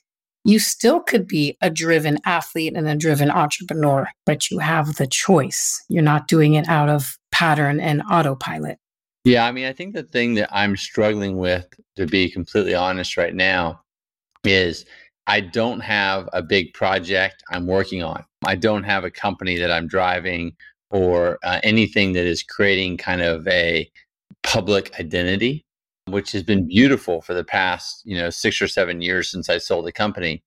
you 0.49 0.59
still 0.59 1.01
could 1.01 1.29
be 1.29 1.59
a 1.61 1.69
driven 1.69 2.17
athlete 2.25 2.73
and 2.75 2.89
a 2.89 2.97
driven 2.97 3.31
entrepreneur, 3.31 4.09
but 4.25 4.51
you 4.51 4.59
have 4.61 4.95
the 4.95 5.07
choice. 5.07 5.85
You're 5.91 6.03
not 6.03 6.27
doing 6.27 6.55
it 6.55 6.67
out 6.69 6.89
of 6.89 7.19
pattern 7.31 7.79
and 7.81 8.01
autopilot. 8.11 8.79
Yeah, 9.25 9.45
I 9.45 9.53
mean, 9.53 9.67
I 9.67 9.75
think 9.75 9.95
the 9.95 10.05
thing 10.05 10.37
that 10.37 10.49
I'm 10.51 10.75
struggling 10.75 11.37
with, 11.37 11.67
to 11.97 12.07
be 12.07 12.31
completely 12.31 12.75
honest 12.75 13.19
right 13.19 13.35
now, 13.35 13.83
is 14.43 14.87
I 15.27 15.41
don't 15.41 15.81
have 15.81 16.31
a 16.33 16.41
big 16.41 16.73
project 16.73 17.43
I'm 17.51 17.67
working 17.67 18.03
on. 18.03 18.25
I 18.47 18.55
don't 18.55 18.85
have 18.85 19.05
a 19.05 19.11
company 19.11 19.59
that 19.59 19.71
I'm 19.71 19.87
driving 19.87 20.57
or 20.91 21.39
uh, 21.43 21.61
anything 21.63 22.15
that 22.15 22.25
is 22.25 22.43
creating 22.43 22.97
kind 22.97 23.21
of 23.21 23.47
a 23.49 23.91
public 24.43 24.99
identity, 24.99 25.67
which 26.11 26.33
has 26.33 26.43
been 26.43 26.67
beautiful 26.67 27.21
for 27.21 27.35
the 27.35 27.45
past, 27.45 28.03
you 28.05 28.17
know, 28.17 28.31
six 28.31 28.61
or 28.61 28.69
seven 28.69 29.01
years 29.01 29.31
since 29.31 29.49
I 29.49 29.59
sold 29.59 29.87
the 29.87 29.93
company. 29.93 30.43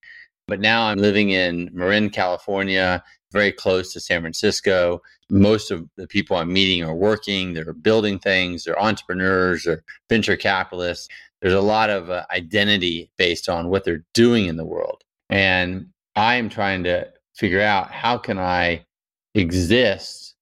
But 0.48 0.60
now 0.60 0.84
I'm 0.84 0.98
living 0.98 1.30
in 1.30 1.70
Marin, 1.74 2.10
California, 2.10 3.04
very 3.32 3.52
close 3.52 3.94
to 3.94 4.00
San 4.00 4.22
Francisco. 4.22 5.02
Most 5.30 5.72
of 5.72 5.88
the 5.96 6.08
people 6.08 6.36
I'm 6.36 6.52
meeting 6.52 6.84
are 6.84 6.96
working, 6.96 7.54
they're 7.54 7.74
building 7.74 8.20
things, 8.20 8.64
they're 8.64 8.82
entrepreneurs, 8.82 9.66
or 9.66 9.84
venture 10.10 10.36
capitalists. 10.36 11.08
There's 11.42 11.54
a 11.54 11.62
lot 11.62 11.90
of 11.90 12.10
uh, 12.10 12.26
identity 12.34 13.12
based 13.18 13.50
on 13.50 13.70
what 13.70 13.84
they're 13.84 14.04
doing 14.14 14.48
in 14.48 14.58
the 14.58 14.66
world. 14.66 15.04
And 15.30 15.88
I 16.16 16.36
am 16.36 16.50
trying 16.50 16.84
to 16.84 17.08
figure 17.36 17.62
out 17.62 17.92
how 17.92 18.18
can 18.18 18.38
I 18.38 18.86
exist 19.34 20.36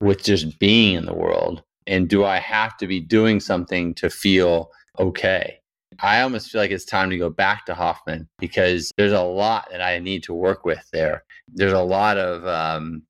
with 0.00 0.22
just 0.22 0.58
being 0.58 0.94
in 0.94 1.06
the 1.06 1.14
world 1.14 1.62
and 1.86 2.08
do 2.08 2.24
I 2.24 2.38
have 2.38 2.76
to 2.78 2.86
be 2.86 3.00
doing 3.00 3.40
something 3.40 3.94
to 3.94 4.10
feel 4.10 4.70
okay? 4.98 5.58
I 6.00 6.22
almost 6.22 6.50
feel 6.50 6.60
like 6.60 6.70
it's 6.70 6.84
time 6.84 7.10
to 7.10 7.18
go 7.18 7.30
back 7.30 7.66
to 7.66 7.74
Hoffman 7.74 8.28
because 8.38 8.90
there's 8.96 9.12
a 9.12 9.22
lot 9.22 9.68
that 9.70 9.82
I 9.82 9.98
need 9.98 10.22
to 10.24 10.34
work 10.34 10.64
with 10.64 10.84
there. 10.92 11.24
There's 11.48 11.72
a 11.72 11.80
lot 11.80 12.16
of 12.16 12.46
um, 12.46 13.02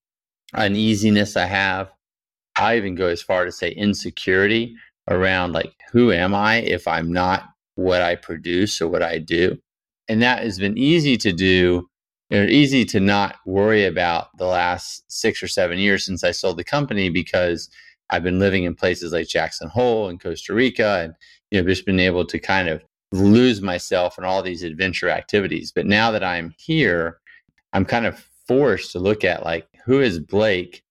uneasiness 0.54 1.36
I 1.36 1.46
have. 1.46 1.90
I 2.56 2.76
even 2.76 2.94
go 2.94 3.06
as 3.06 3.22
far 3.22 3.44
to 3.44 3.52
say 3.52 3.70
insecurity 3.70 4.76
around 5.08 5.52
like, 5.52 5.72
who 5.92 6.12
am 6.12 6.34
I 6.34 6.56
if 6.56 6.86
I'm 6.86 7.12
not 7.12 7.44
what 7.76 8.02
I 8.02 8.16
produce 8.16 8.80
or 8.80 8.88
what 8.88 9.02
I 9.02 9.18
do? 9.18 9.58
And 10.08 10.20
that 10.22 10.42
has 10.42 10.58
been 10.58 10.76
easy 10.76 11.16
to 11.18 11.32
do. 11.32 11.88
It's 12.30 12.52
easy 12.52 12.84
to 12.86 13.00
not 13.00 13.36
worry 13.46 13.84
about 13.84 14.36
the 14.38 14.46
last 14.46 15.04
six 15.08 15.42
or 15.42 15.48
seven 15.48 15.78
years 15.78 16.04
since 16.04 16.24
I 16.24 16.30
sold 16.30 16.56
the 16.56 16.64
company 16.64 17.08
because 17.10 17.68
I've 18.12 18.22
been 18.22 18.38
living 18.38 18.64
in 18.64 18.74
places 18.74 19.12
like 19.12 19.26
Jackson 19.26 19.68
Hole 19.68 20.08
and 20.08 20.20
Costa 20.20 20.52
Rica 20.52 21.00
and 21.02 21.14
you 21.50 21.60
know 21.60 21.68
just 21.68 21.86
been 21.86 21.98
able 21.98 22.26
to 22.26 22.38
kind 22.38 22.68
of 22.68 22.84
lose 23.10 23.60
myself 23.60 24.18
in 24.18 24.24
all 24.24 24.42
these 24.42 24.62
adventure 24.62 25.08
activities. 25.08 25.72
But 25.74 25.86
now 25.86 26.10
that 26.10 26.22
I'm 26.22 26.54
here, 26.58 27.18
I'm 27.72 27.84
kind 27.86 28.06
of 28.06 28.24
forced 28.46 28.92
to 28.92 28.98
look 28.98 29.24
at 29.24 29.44
like 29.44 29.66
who 29.84 30.00
is 30.00 30.18
Blake 30.18 30.82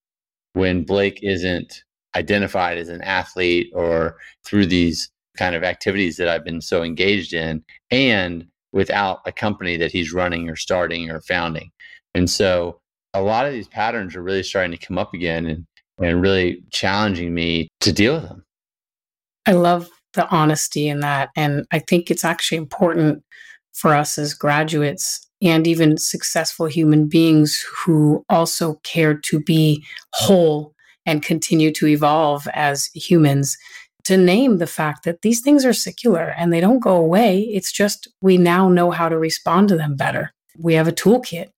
when 0.53 0.83
Blake 0.83 1.19
isn't 1.21 1.83
identified 2.15 2.77
as 2.77 2.89
an 2.89 3.01
athlete 3.01 3.71
or 3.73 4.17
through 4.43 4.65
these 4.65 5.09
kind 5.37 5.55
of 5.55 5.63
activities 5.63 6.17
that 6.17 6.27
I've 6.27 6.43
been 6.43 6.59
so 6.59 6.83
engaged 6.83 7.33
in 7.33 7.63
and 7.89 8.45
without 8.73 9.21
a 9.25 9.31
company 9.31 9.77
that 9.77 9.91
he's 9.91 10.11
running 10.11 10.49
or 10.49 10.55
starting 10.55 11.09
or 11.09 11.21
founding. 11.21 11.71
And 12.13 12.29
so 12.29 12.81
a 13.13 13.21
lot 13.21 13.45
of 13.45 13.53
these 13.53 13.67
patterns 13.67 14.15
are 14.15 14.23
really 14.23 14.43
starting 14.43 14.71
to 14.71 14.85
come 14.85 14.97
up 14.97 15.13
again 15.13 15.45
and 15.45 15.65
and 16.01 16.21
really 16.21 16.63
challenging 16.71 17.33
me 17.33 17.67
to 17.81 17.91
deal 17.91 18.15
with 18.15 18.29
them. 18.29 18.43
I 19.45 19.53
love 19.53 19.89
the 20.13 20.27
honesty 20.29 20.87
in 20.87 20.99
that. 21.01 21.29
And 21.35 21.65
I 21.71 21.79
think 21.79 22.11
it's 22.11 22.25
actually 22.25 22.57
important 22.57 23.23
for 23.73 23.93
us 23.93 24.17
as 24.17 24.33
graduates 24.33 25.27
and 25.41 25.65
even 25.65 25.97
successful 25.97 26.67
human 26.67 27.07
beings 27.07 27.65
who 27.83 28.23
also 28.29 28.75
care 28.83 29.15
to 29.15 29.39
be 29.39 29.83
whole 30.13 30.73
and 31.05 31.23
continue 31.23 31.71
to 31.71 31.87
evolve 31.87 32.47
as 32.53 32.89
humans 32.93 33.57
to 34.03 34.17
name 34.17 34.57
the 34.57 34.67
fact 34.67 35.03
that 35.03 35.21
these 35.21 35.41
things 35.41 35.65
are 35.65 35.73
secular 35.73 36.33
and 36.37 36.51
they 36.51 36.59
don't 36.59 36.79
go 36.79 36.95
away. 36.95 37.41
It's 37.41 37.71
just 37.71 38.07
we 38.21 38.37
now 38.37 38.69
know 38.69 38.91
how 38.91 39.09
to 39.09 39.17
respond 39.17 39.69
to 39.69 39.77
them 39.77 39.95
better. 39.95 40.33
We 40.57 40.73
have 40.73 40.87
a 40.87 40.91
toolkit. 40.91 41.49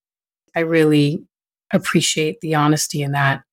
I 0.55 0.61
really 0.61 1.23
appreciate 1.71 2.41
the 2.41 2.55
honesty 2.55 3.01
in 3.01 3.11
that. 3.13 3.43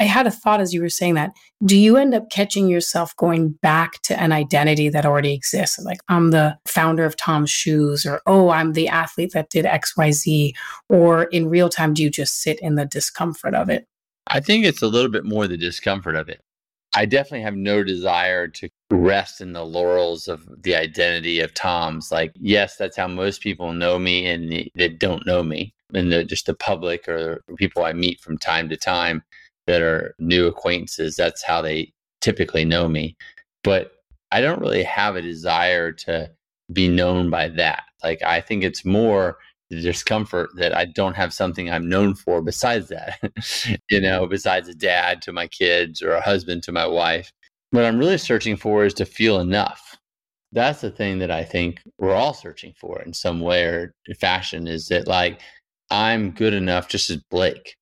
I 0.00 0.04
had 0.04 0.26
a 0.26 0.30
thought 0.30 0.60
as 0.60 0.74
you 0.74 0.80
were 0.80 0.88
saying 0.88 1.14
that. 1.14 1.32
Do 1.64 1.78
you 1.78 1.96
end 1.96 2.14
up 2.14 2.30
catching 2.30 2.68
yourself 2.68 3.14
going 3.16 3.50
back 3.62 4.02
to 4.02 4.20
an 4.20 4.32
identity 4.32 4.88
that 4.88 5.06
already 5.06 5.32
exists? 5.32 5.78
Like, 5.78 6.00
I'm 6.08 6.30
the 6.30 6.58
founder 6.66 7.04
of 7.04 7.16
Tom's 7.16 7.50
Shoes, 7.50 8.04
or 8.04 8.20
oh, 8.26 8.50
I'm 8.50 8.72
the 8.72 8.88
athlete 8.88 9.32
that 9.34 9.50
did 9.50 9.64
XYZ. 9.64 10.52
Or 10.88 11.24
in 11.24 11.48
real 11.48 11.68
time, 11.68 11.94
do 11.94 12.02
you 12.02 12.10
just 12.10 12.42
sit 12.42 12.58
in 12.60 12.74
the 12.74 12.86
discomfort 12.86 13.54
of 13.54 13.70
it? 13.70 13.86
I 14.26 14.40
think 14.40 14.64
it's 14.64 14.82
a 14.82 14.88
little 14.88 15.10
bit 15.10 15.24
more 15.24 15.46
the 15.46 15.56
discomfort 15.56 16.16
of 16.16 16.28
it. 16.28 16.40
I 16.96 17.06
definitely 17.06 17.42
have 17.42 17.56
no 17.56 17.82
desire 17.82 18.46
to 18.48 18.68
rest 18.90 19.40
in 19.40 19.52
the 19.52 19.64
laurels 19.64 20.28
of 20.28 20.48
the 20.62 20.76
identity 20.76 21.40
of 21.40 21.52
Tom's. 21.52 22.12
Like, 22.12 22.32
yes, 22.40 22.76
that's 22.76 22.96
how 22.96 23.08
most 23.08 23.42
people 23.42 23.72
know 23.72 23.98
me 23.98 24.26
and 24.26 24.70
they 24.74 24.88
don't 24.88 25.26
know 25.26 25.42
me. 25.42 25.74
And 25.92 26.28
just 26.28 26.46
the 26.46 26.54
public 26.54 27.08
or 27.08 27.42
people 27.56 27.84
I 27.84 27.92
meet 27.92 28.20
from 28.20 28.38
time 28.38 28.68
to 28.68 28.76
time 28.76 29.22
that 29.66 29.82
are 29.82 30.14
new 30.18 30.46
acquaintances, 30.46 31.16
that's 31.16 31.42
how 31.42 31.62
they 31.62 31.92
typically 32.20 32.64
know 32.64 32.88
me. 32.88 33.16
But 33.62 33.92
I 34.30 34.40
don't 34.40 34.60
really 34.60 34.82
have 34.84 35.16
a 35.16 35.22
desire 35.22 35.92
to 35.92 36.30
be 36.72 36.88
known 36.88 37.30
by 37.30 37.48
that. 37.48 37.82
Like, 38.02 38.22
I 38.22 38.40
think 38.40 38.64
it's 38.64 38.84
more 38.84 39.38
the 39.70 39.80
discomfort 39.80 40.50
that 40.56 40.76
I 40.76 40.84
don't 40.84 41.16
have 41.16 41.32
something 41.32 41.70
I'm 41.70 41.88
known 41.88 42.14
for 42.14 42.42
besides 42.42 42.88
that, 42.88 43.18
you 43.90 44.00
know, 44.00 44.26
besides 44.26 44.68
a 44.68 44.74
dad 44.74 45.22
to 45.22 45.32
my 45.32 45.46
kids 45.46 46.02
or 46.02 46.12
a 46.12 46.20
husband 46.20 46.62
to 46.64 46.72
my 46.72 46.86
wife. 46.86 47.32
What 47.70 47.84
I'm 47.84 47.98
really 47.98 48.18
searching 48.18 48.56
for 48.56 48.84
is 48.84 48.94
to 48.94 49.04
feel 49.04 49.40
enough. 49.40 49.96
That's 50.52 50.80
the 50.80 50.90
thing 50.90 51.18
that 51.18 51.30
I 51.30 51.42
think 51.42 51.80
we're 51.98 52.14
all 52.14 52.34
searching 52.34 52.74
for 52.78 53.02
in 53.02 53.12
some 53.12 53.40
way 53.40 53.64
or 53.64 53.94
fashion 54.20 54.68
is 54.68 54.86
that 54.88 55.08
like 55.08 55.40
I'm 55.90 56.30
good 56.30 56.54
enough 56.54 56.88
just 56.88 57.10
as 57.10 57.16
Blake. 57.30 57.76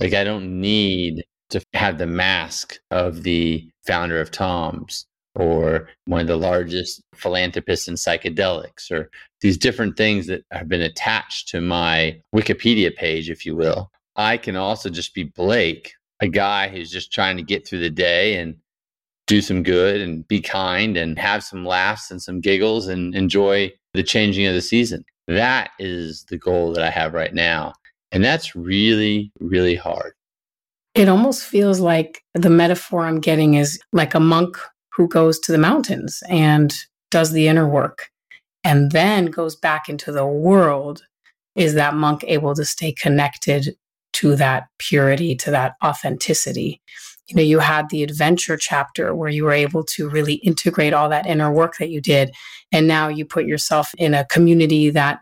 Like 0.00 0.14
I 0.14 0.24
don't 0.24 0.60
need 0.60 1.24
to 1.50 1.60
have 1.74 1.98
the 1.98 2.06
mask 2.06 2.78
of 2.90 3.22
the 3.22 3.68
founder 3.86 4.20
of 4.20 4.30
Tom's 4.30 5.06
or 5.34 5.88
one 6.06 6.20
of 6.20 6.26
the 6.26 6.36
largest 6.36 7.02
philanthropists 7.14 7.88
in 7.88 7.94
psychedelics 7.94 8.90
or 8.90 9.10
these 9.40 9.56
different 9.56 9.96
things 9.96 10.26
that 10.26 10.42
have 10.50 10.68
been 10.68 10.82
attached 10.82 11.48
to 11.48 11.60
my 11.60 12.20
Wikipedia 12.34 12.94
page, 12.94 13.30
if 13.30 13.46
you 13.46 13.54
will. 13.54 13.90
I 14.16 14.36
can 14.36 14.56
also 14.56 14.90
just 14.90 15.14
be 15.14 15.24
Blake, 15.24 15.92
a 16.20 16.28
guy 16.28 16.68
who's 16.68 16.90
just 16.90 17.12
trying 17.12 17.36
to 17.36 17.42
get 17.42 17.66
through 17.66 17.78
the 17.78 17.90
day 17.90 18.36
and 18.36 18.56
do 19.28 19.40
some 19.40 19.62
good 19.62 20.00
and 20.00 20.26
be 20.26 20.40
kind 20.40 20.96
and 20.96 21.18
have 21.18 21.44
some 21.44 21.64
laughs 21.64 22.10
and 22.10 22.20
some 22.20 22.40
giggles 22.40 22.88
and 22.88 23.14
enjoy 23.14 23.72
the 23.94 24.02
changing 24.02 24.46
of 24.46 24.54
the 24.54 24.60
season. 24.60 25.04
That 25.28 25.70
is 25.78 26.24
the 26.24 26.38
goal 26.38 26.72
that 26.72 26.82
I 26.82 26.90
have 26.90 27.14
right 27.14 27.34
now. 27.34 27.74
And 28.12 28.24
that's 28.24 28.56
really, 28.56 29.32
really 29.40 29.76
hard. 29.76 30.12
It 30.94 31.08
almost 31.08 31.44
feels 31.44 31.80
like 31.80 32.22
the 32.34 32.50
metaphor 32.50 33.04
I'm 33.04 33.20
getting 33.20 33.54
is 33.54 33.78
like 33.92 34.14
a 34.14 34.20
monk 34.20 34.56
who 34.96 35.06
goes 35.08 35.38
to 35.40 35.52
the 35.52 35.58
mountains 35.58 36.22
and 36.28 36.74
does 37.10 37.32
the 37.32 37.46
inner 37.48 37.68
work 37.68 38.10
and 38.64 38.90
then 38.90 39.26
goes 39.26 39.54
back 39.54 39.88
into 39.88 40.10
the 40.10 40.26
world. 40.26 41.02
Is 41.54 41.74
that 41.74 41.94
monk 41.94 42.24
able 42.26 42.54
to 42.54 42.64
stay 42.64 42.92
connected 42.92 43.76
to 44.14 44.36
that 44.36 44.64
purity, 44.78 45.36
to 45.36 45.50
that 45.50 45.74
authenticity? 45.84 46.80
You 47.28 47.36
know, 47.36 47.42
you 47.42 47.58
had 47.58 47.90
the 47.90 48.02
adventure 48.02 48.56
chapter 48.56 49.14
where 49.14 49.28
you 49.28 49.44
were 49.44 49.52
able 49.52 49.84
to 49.84 50.08
really 50.08 50.34
integrate 50.34 50.94
all 50.94 51.08
that 51.10 51.26
inner 51.26 51.52
work 51.52 51.76
that 51.78 51.90
you 51.90 52.00
did. 52.00 52.32
And 52.72 52.88
now 52.88 53.08
you 53.08 53.24
put 53.24 53.44
yourself 53.44 53.90
in 53.98 54.14
a 54.14 54.24
community 54.26 54.90
that 54.90 55.20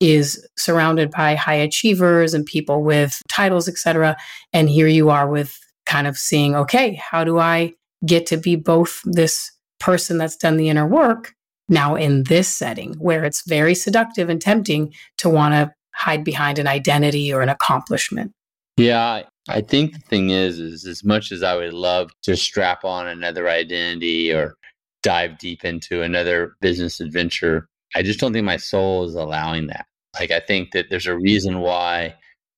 is 0.00 0.46
surrounded 0.56 1.10
by 1.10 1.34
high 1.34 1.54
achievers 1.54 2.34
and 2.34 2.46
people 2.46 2.82
with 2.82 3.20
titles, 3.28 3.68
etc. 3.68 4.16
And 4.52 4.68
here 4.68 4.86
you 4.86 5.10
are 5.10 5.28
with 5.28 5.58
kind 5.86 6.06
of 6.06 6.16
seeing, 6.16 6.54
okay, 6.54 6.94
how 6.94 7.24
do 7.24 7.38
I 7.38 7.74
get 8.06 8.26
to 8.26 8.36
be 8.36 8.56
both 8.56 9.00
this 9.04 9.50
person 9.80 10.18
that's 10.18 10.36
done 10.36 10.56
the 10.56 10.68
inner 10.68 10.86
work 10.86 11.34
now 11.68 11.94
in 11.94 12.24
this 12.24 12.48
setting 12.48 12.94
where 12.94 13.24
it's 13.24 13.46
very 13.46 13.74
seductive 13.74 14.28
and 14.28 14.40
tempting 14.40 14.92
to 15.18 15.28
want 15.28 15.54
to 15.54 15.72
hide 15.94 16.24
behind 16.24 16.58
an 16.58 16.66
identity 16.66 17.32
or 17.32 17.40
an 17.42 17.48
accomplishment. 17.48 18.32
Yeah, 18.76 19.24
I 19.48 19.60
think 19.60 19.92
the 19.92 19.98
thing 19.98 20.30
is, 20.30 20.60
is 20.60 20.86
as 20.86 21.02
much 21.02 21.32
as 21.32 21.42
I 21.42 21.56
would 21.56 21.74
love 21.74 22.12
to 22.22 22.36
strap 22.36 22.84
on 22.84 23.08
another 23.08 23.48
identity 23.48 24.32
or 24.32 24.54
dive 25.02 25.38
deep 25.38 25.64
into 25.64 26.02
another 26.02 26.54
business 26.60 27.00
adventure, 27.00 27.68
I 27.94 28.02
just 28.02 28.20
don't 28.20 28.32
think 28.32 28.44
my 28.44 28.56
soul 28.56 29.04
is 29.04 29.14
allowing 29.14 29.66
that. 29.68 29.86
Like, 30.18 30.30
I 30.30 30.40
think 30.40 30.72
that 30.72 30.86
there's 30.90 31.06
a 31.06 31.16
reason 31.16 31.60
why 31.60 32.14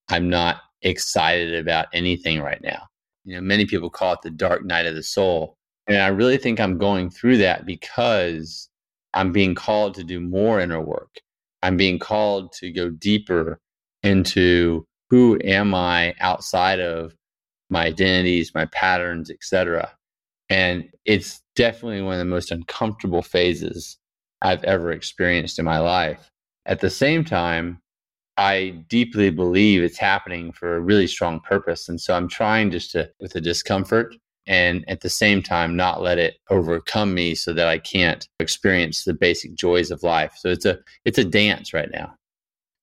I'm 0.08 0.28
not 0.28 0.62
excited 0.82 1.54
about 1.54 1.86
anything 1.92 2.40
right 2.40 2.60
now. 2.62 2.86
You 3.24 3.34
know, 3.34 3.40
many 3.40 3.66
people 3.66 3.90
call 3.90 4.14
it 4.14 4.20
the 4.22 4.30
dark 4.30 4.64
night 4.64 4.86
of 4.86 4.94
the 4.94 5.02
soul. 5.02 5.56
And 5.86 5.98
I 5.98 6.08
really 6.08 6.36
think 6.36 6.58
I'm 6.58 6.78
going 6.78 7.10
through 7.10 7.38
that 7.38 7.66
because 7.66 8.68
I'm 9.14 9.32
being 9.32 9.54
called 9.54 9.94
to 9.94 10.04
do 10.04 10.20
more 10.20 10.60
inner 10.60 10.80
work. 10.80 11.20
I'm 11.62 11.76
being 11.76 11.98
called 11.98 12.52
to 12.54 12.72
go 12.72 12.90
deeper 12.90 13.60
into 14.02 14.86
who 15.10 15.38
am 15.44 15.74
I 15.74 16.14
outside 16.20 16.80
of 16.80 17.14
my 17.68 17.86
identities, 17.86 18.54
my 18.54 18.66
patterns, 18.66 19.30
etc. 19.30 19.92
And 20.48 20.88
it's 21.04 21.42
definitely 21.56 22.02
one 22.02 22.14
of 22.14 22.18
the 22.18 22.24
most 22.24 22.50
uncomfortable 22.50 23.22
phases 23.22 23.98
I've 24.42 24.64
ever 24.64 24.92
experienced 24.92 25.58
in 25.58 25.64
my 25.64 25.78
life. 25.78 26.30
At 26.66 26.80
the 26.80 26.90
same 26.90 27.24
time, 27.24 27.80
I 28.36 28.82
deeply 28.88 29.30
believe 29.30 29.82
it's 29.82 29.98
happening 29.98 30.52
for 30.52 30.76
a 30.76 30.80
really 30.80 31.06
strong 31.06 31.40
purpose. 31.40 31.88
And 31.88 32.00
so 32.00 32.14
I'm 32.14 32.28
trying 32.28 32.70
just 32.70 32.92
to, 32.92 33.10
with 33.20 33.32
the 33.32 33.40
discomfort 33.40 34.14
and 34.46 34.84
at 34.88 35.02
the 35.02 35.10
same 35.10 35.42
time, 35.42 35.76
not 35.76 36.00
let 36.00 36.18
it 36.18 36.38
overcome 36.48 37.12
me 37.12 37.34
so 37.34 37.52
that 37.52 37.68
I 37.68 37.78
can't 37.78 38.26
experience 38.38 39.04
the 39.04 39.14
basic 39.14 39.54
joys 39.54 39.90
of 39.90 40.02
life. 40.02 40.32
So 40.36 40.48
it's 40.48 40.64
a, 40.64 40.78
it's 41.04 41.18
a 41.18 41.24
dance 41.24 41.74
right 41.74 41.90
now. 41.92 42.14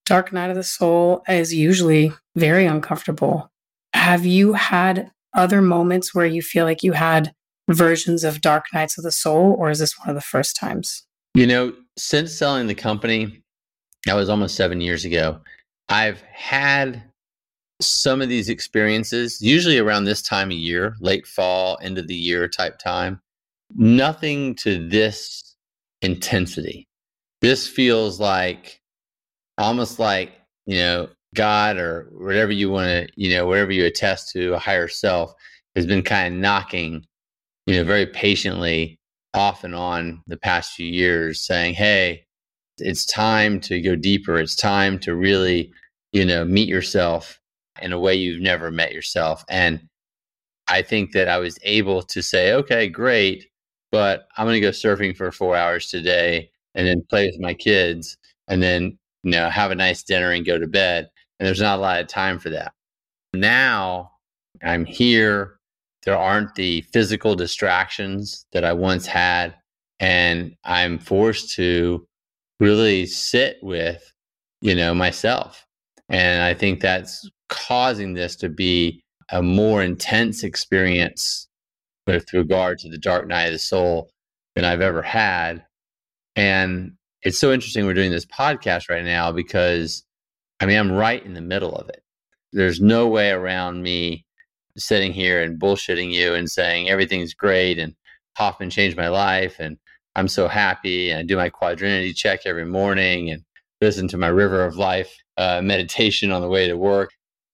Dark 0.06 0.32
night 0.32 0.50
of 0.50 0.56
the 0.56 0.64
soul 0.64 1.24
is 1.28 1.54
usually 1.54 2.14
very 2.36 2.66
uncomfortable. 2.66 3.50
Have 3.94 4.26
you 4.26 4.54
had 4.54 5.12
other 5.34 5.62
moments 5.62 6.14
where 6.14 6.26
you 6.26 6.42
feel 6.42 6.66
like 6.66 6.84
you 6.84 6.94
had 6.94 7.34
versions 7.70 8.24
of 8.24 8.42
dark 8.42 8.66
nights 8.74 8.98
of 8.98 9.04
the 9.04 9.12
soul, 9.12 9.56
or 9.58 9.70
is 9.70 9.80
this 9.80 9.98
one 9.98 10.10
of 10.10 10.16
the 10.16 10.22
first 10.22 10.56
times? 10.56 11.07
You 11.38 11.46
know, 11.46 11.72
since 12.00 12.34
selling 12.34 12.65
the 12.65 12.74
company, 12.74 13.44
that 14.08 14.15
was 14.15 14.27
almost 14.27 14.56
seven 14.56 14.82
years 14.82 15.06
ago. 15.06 15.39
I've 15.88 16.20
had 16.22 17.03
some 17.79 18.24
of 18.24 18.27
these 18.27 18.50
experiences, 18.50 19.39
usually 19.39 19.77
around 19.77 20.06
this 20.06 20.24
time 20.24 20.48
of 20.48 20.58
year, 20.58 20.96
late 21.00 21.27
fall, 21.27 21.77
end 21.79 22.00
of 22.00 22.08
the 22.08 22.15
year 22.15 22.48
type 22.48 22.79
time. 22.79 23.22
Nothing 23.75 24.56
to 24.56 24.89
this 24.89 25.56
intensity. 26.01 26.88
This 27.41 27.67
feels 27.67 28.20
like 28.20 28.82
almost 29.60 30.00
like, 30.00 30.32
you 30.65 30.77
know, 30.77 31.08
God 31.36 31.77
or 31.77 32.10
whatever 32.13 32.51
you 32.51 32.72
want 32.72 32.88
to, 32.88 33.08
you 33.15 33.36
know, 33.36 33.46
whatever 33.46 33.72
you 33.72 33.86
attest 33.86 34.32
to, 34.32 34.56
a 34.56 34.60
higher 34.60 34.88
self 34.88 35.36
has 35.75 35.86
been 35.86 36.01
kind 36.01 36.34
of 36.34 36.41
knocking, 36.41 37.06
you 37.67 37.75
know, 37.75 37.84
very 37.84 38.08
patiently 38.08 38.97
off 39.38 39.63
and 39.63 39.75
on 39.75 40.22
the 40.27 40.38
past 40.38 40.74
few 40.74 40.88
years 40.88 41.46
saying, 41.46 41.75
hey, 41.75 42.25
it's 42.79 43.06
time 43.06 43.60
to 43.62 43.82
go 43.82 43.96
deeper. 43.96 44.38
It's 44.38 44.56
time 44.56 45.00
to 45.00 45.15
really, 45.15 45.72
you 46.12 46.25
know, 46.25 46.44
meet 46.46 46.67
yourself 46.67 47.39
in 47.82 47.94
a 47.94 48.00
way 48.00 48.15
you've 48.15 48.41
never 48.41 48.72
met 48.72 48.94
yourself. 48.94 49.46
And 49.50 49.88
I 50.67 50.82
think 50.82 51.13
that 51.13 51.27
I 51.27 51.38
was 51.38 51.58
able 51.63 52.01
to 52.03 52.22
say, 52.22 52.53
okay, 52.53 52.89
great, 52.89 53.48
but 53.91 54.27
I'm 54.38 54.46
going 54.46 54.56
to 54.56 54.60
go 54.62 54.70
surfing 54.70 55.15
for 55.15 55.32
four 55.32 55.56
hours 55.56 55.88
today 55.88 56.50
and 56.75 56.88
then 56.88 57.06
play 57.10 57.27
with 57.27 57.39
my 57.39 57.53
kids 57.53 58.17
and 58.48 58.62
then, 58.62 58.98
you 59.24 59.32
know, 59.32 59.50
have 59.50 59.72
a 59.72 59.75
nice 59.75 60.03
dinner 60.03 60.32
and 60.32 60.46
go 60.46 60.58
to 60.58 60.67
bed. 60.67 61.10
And 61.39 61.48
there's 61.48 61.62
not 61.62 61.79
a 61.79 61.82
lot 61.82 62.01
of 62.01 62.08
time 62.08 62.39
for 62.39 62.50
that. 62.50 62.74
Now 63.34 64.12
I'm 64.63 64.86
here. 64.86 65.57
There 66.04 66.18
aren't 66.18 66.56
the 66.56 66.82
physical 66.94 67.36
distractions 67.36 68.46
that 68.54 68.63
I 68.63 68.74
once 68.74 69.06
had. 69.06 69.56
And 70.00 70.56
I'm 70.63 71.00
forced 71.00 71.56
to 71.56 72.06
really 72.60 73.06
sit 73.06 73.58
with, 73.62 74.13
you 74.62 74.75
know, 74.75 74.94
myself. 74.94 75.66
And 76.10 76.44
I 76.44 76.54
think 76.54 76.80
that's 76.80 77.30
causing 77.50 78.13
this 78.13 78.36
to 78.38 78.50
be 78.50 79.01
a 79.32 79.42
more 79.42 79.82
intense 79.82 80.44
experience 80.44 81.48
with 82.06 82.32
regard 82.34 82.80
to 82.80 82.89
the 82.89 82.98
dark 82.98 83.27
night 83.27 83.48
of 83.48 83.54
the 83.54 83.60
soul 83.60 84.10
than 84.56 84.63
I've 84.63 84.82
ever 84.82 85.01
had. 85.01 85.66
And 86.36 86.94
it's 87.24 87.39
so 87.39 87.51
interesting 87.51 87.86
we're 87.86 87.94
doing 87.94 88.12
this 88.12 88.25
podcast 88.25 88.89
right 88.89 89.04
now 89.04 89.32
because 89.32 90.06
I 90.60 90.66
mean, 90.66 90.77
I'm 90.77 90.92
right 90.92 91.24
in 91.24 91.34
the 91.34 91.42
middle 91.42 91.75
of 91.75 91.89
it. 91.89 92.01
There's 92.54 92.82
no 92.82 93.08
way 93.08 93.32
around 93.32 93.84
me 93.84 94.25
sitting 94.77 95.13
here 95.13 95.41
and 95.41 95.60
bullshitting 95.60 96.12
you 96.12 96.34
and 96.34 96.50
saying 96.50 96.89
everything's 96.89 97.34
great 97.34 97.79
and 97.79 97.96
Hoffman 98.38 98.69
changed 98.69 98.98
my 98.98 99.10
life 99.10 99.60
and 99.60 99.77
I'm 100.15 100.27
so 100.27 100.48
happy 100.48 101.10
and 101.12 101.19
I 101.19 101.24
do 101.24 101.36
my 101.36 101.50
quadrinity 101.50 102.13
check 102.13 102.41
every 102.46 102.65
morning 102.65 103.29
and 103.29 103.43
listen 103.81 104.07
to 104.10 104.17
my 104.17 104.27
river 104.27 104.63
of 104.65 104.75
life 104.75 105.13
uh, 105.38 105.62
meditation 105.62 106.31
on 106.31 106.41
the 106.41 106.48
way 106.48 106.67
to 106.67 106.77
work. 106.77 107.12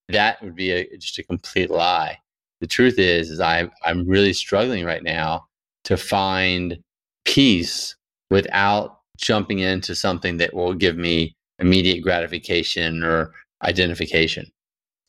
That 0.08 0.42
would 0.42 0.54
be 0.54 0.70
a, 0.72 0.96
just 0.96 1.18
a 1.18 1.22
complete 1.22 1.70
lie. 1.70 2.18
the 2.60 2.66
truth 2.66 2.98
is, 2.98 3.30
is 3.30 3.40
I, 3.40 3.68
I'm 3.84 4.06
really 4.06 4.32
struggling 4.32 4.84
right 4.84 5.02
now 5.02 5.46
to 5.84 5.96
find 5.96 6.78
peace 7.24 7.94
without 8.30 8.98
jumping 9.18 9.58
into 9.58 9.94
something 9.94 10.38
that 10.38 10.54
will 10.54 10.74
give 10.74 10.96
me 10.96 11.36
immediate 11.58 12.02
gratification 12.02 13.04
or 13.04 13.32
identification. 13.62 14.46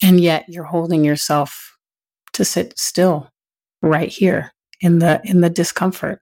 And 0.04 0.20
yet 0.20 0.46
you're 0.48 0.66
holding 0.66 1.04
yourself 1.04 1.75
to 2.36 2.46
sit 2.46 2.78
still 2.78 3.30
right 3.82 4.10
here 4.10 4.52
in 4.82 5.00
the 5.00 5.22
in 5.24 5.42
the 5.42 5.50
discomfort. 5.50 6.22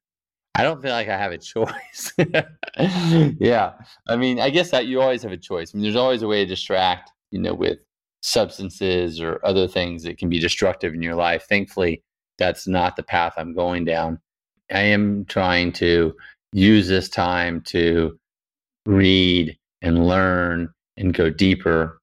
I 0.55 0.63
don't 0.63 0.81
feel 0.81 0.91
like 0.91 1.09
I 1.09 1.17
have 1.17 1.31
a 1.31 1.37
choice. 1.39 2.13
yeah. 3.39 3.73
I 4.07 4.15
mean, 4.15 4.39
I 4.39 4.51
guess 4.51 4.69
that 4.69 4.85
you 4.85 5.01
always 5.01 5.23
have 5.23 5.31
a 5.31 5.37
choice. 5.37 5.73
I 5.73 5.77
mean, 5.77 5.83
there's 5.83 5.95
always 5.95 6.21
a 6.21 6.27
way 6.27 6.43
to 6.43 6.45
distract, 6.45 7.11
you 7.31 7.39
know, 7.39 7.55
with 7.55 7.79
substances 8.21 9.19
or 9.19 9.39
other 9.43 9.67
things 9.67 10.03
that 10.03 10.19
can 10.19 10.29
be 10.29 10.39
destructive 10.39 10.93
in 10.93 11.01
your 11.01 11.15
life. 11.15 11.45
Thankfully, 11.49 12.03
that's 12.37 12.67
not 12.67 12.95
the 12.95 13.03
path 13.03 13.33
I'm 13.35 13.55
going 13.55 13.83
down. 13.85 14.19
I 14.71 14.81
am 14.81 15.25
trying 15.25 15.71
to 15.73 16.13
use 16.51 16.87
this 16.87 17.09
time 17.09 17.61
to 17.61 18.17
read 18.85 19.57
and 19.81 20.07
learn 20.07 20.69
and 20.97 21.13
go 21.13 21.31
deeper. 21.31 21.99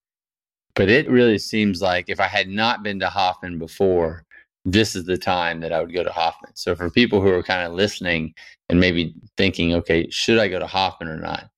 But 0.75 0.89
it 0.89 1.11
really 1.11 1.39
seems 1.39 1.83
like 1.83 2.07
if 2.09 2.21
I 2.21 2.27
had 2.27 2.49
not 2.49 2.83
been 2.83 3.00
to 3.00 3.09
Hoffman 3.09 3.59
before, 3.59 4.25
this 4.65 4.95
is 4.95 5.05
the 5.05 5.19
time 5.19 5.61
that 5.61 5.73
I 5.73 5.81
would 5.81 5.93
go 5.93 6.05
to 6.05 6.12
Hoffman. 6.12 6.53
So 6.55 6.75
for 6.75 6.91
people 6.91 7.21
who 7.21 7.29
are 7.29 7.43
kind 7.43 7.67
of 7.67 7.73
listening 7.73 8.35
and 8.69 8.79
maybe 8.79 9.15
thinking, 9.37 9.75
okay, 9.75 10.09
should 10.11 10.39
I 10.39 10.49
go 10.49 10.59
to 10.59 10.67
Hoffman 10.67 11.09
or 11.09 11.17
not? 11.17 11.49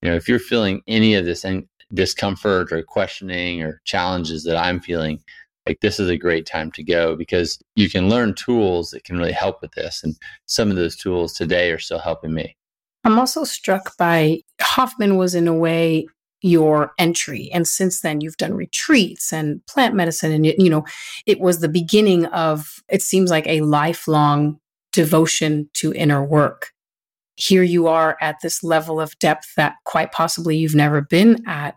You 0.00 0.10
know, 0.10 0.16
if 0.16 0.28
you're 0.28 0.38
feeling 0.38 0.82
any 0.86 1.14
of 1.14 1.24
this 1.24 1.44
discomfort 1.92 2.72
or 2.72 2.82
questioning 2.82 3.62
or 3.62 3.80
challenges 3.84 4.44
that 4.44 4.56
I'm 4.56 4.80
feeling, 4.80 5.20
like 5.66 5.80
this 5.80 6.00
is 6.00 6.08
a 6.08 6.16
great 6.16 6.46
time 6.46 6.72
to 6.72 6.82
go 6.82 7.14
because 7.14 7.58
you 7.76 7.88
can 7.88 8.08
learn 8.08 8.34
tools 8.34 8.90
that 8.90 9.04
can 9.04 9.16
really 9.16 9.32
help 9.32 9.60
with 9.62 9.72
this. 9.72 10.02
And 10.02 10.16
some 10.46 10.70
of 10.70 10.76
those 10.76 10.96
tools 10.96 11.34
today 11.34 11.70
are 11.70 11.78
still 11.78 12.00
helping 12.00 12.34
me. 12.34 12.56
I'm 13.04 13.18
also 13.18 13.44
struck 13.44 13.96
by 13.96 14.40
Hoffman 14.60 15.16
was 15.16 15.34
in 15.34 15.48
a 15.48 15.54
way 15.54 16.06
your 16.42 16.92
entry 16.98 17.48
and 17.52 17.66
since 17.66 18.00
then 18.00 18.20
you've 18.20 18.36
done 18.36 18.52
retreats 18.54 19.32
and 19.32 19.64
plant 19.66 19.94
medicine 19.94 20.32
and 20.32 20.44
you 20.44 20.68
know 20.68 20.84
it 21.24 21.40
was 21.40 21.60
the 21.60 21.68
beginning 21.68 22.26
of 22.26 22.82
it 22.88 23.00
seems 23.00 23.30
like 23.30 23.46
a 23.46 23.60
lifelong 23.60 24.58
devotion 24.92 25.70
to 25.72 25.92
inner 25.94 26.22
work 26.22 26.72
here 27.36 27.62
you 27.62 27.86
are 27.86 28.16
at 28.20 28.36
this 28.42 28.62
level 28.62 29.00
of 29.00 29.18
depth 29.18 29.54
that 29.56 29.76
quite 29.84 30.12
possibly 30.12 30.56
you've 30.56 30.74
never 30.74 31.00
been 31.00 31.42
at 31.46 31.76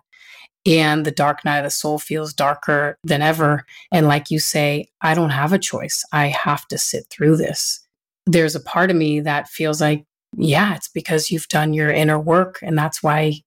and 0.65 1.05
the 1.05 1.12
dark 1.12 1.45
night 1.45 1.60
of 1.60 1.65
the 1.65 1.69
soul 1.69 2.00
feels 2.00 2.34
darker 2.34 2.98
than 3.03 3.22
ever. 3.22 3.65
And 3.91 4.07
like 4.07 4.31
you 4.31 4.39
say, 4.39 4.88
I 5.01 5.13
don't 5.13 5.29
have 5.29 5.53
a 5.53 5.60
choice. 5.60 6.03
I 6.12 6.27
have 6.27 6.67
to 6.69 6.77
sit 6.77 7.05
through 7.10 7.38
this. 7.38 7.81
There's 8.25 8.55
a 8.55 8.60
part 8.60 8.89
of 8.89 8.98
me 8.98 9.19
that 9.22 9.48
feels 9.48 9.79
like, 9.79 10.05
yeah, 10.36 10.75
it's 10.75 10.89
because 10.89 11.29
you've 11.29 11.48
done 11.50 11.74
your 11.74 11.91
inner 11.91 12.19
work. 12.19 12.60
And 12.63 12.77
that's 12.77 13.03
why 13.03 13.41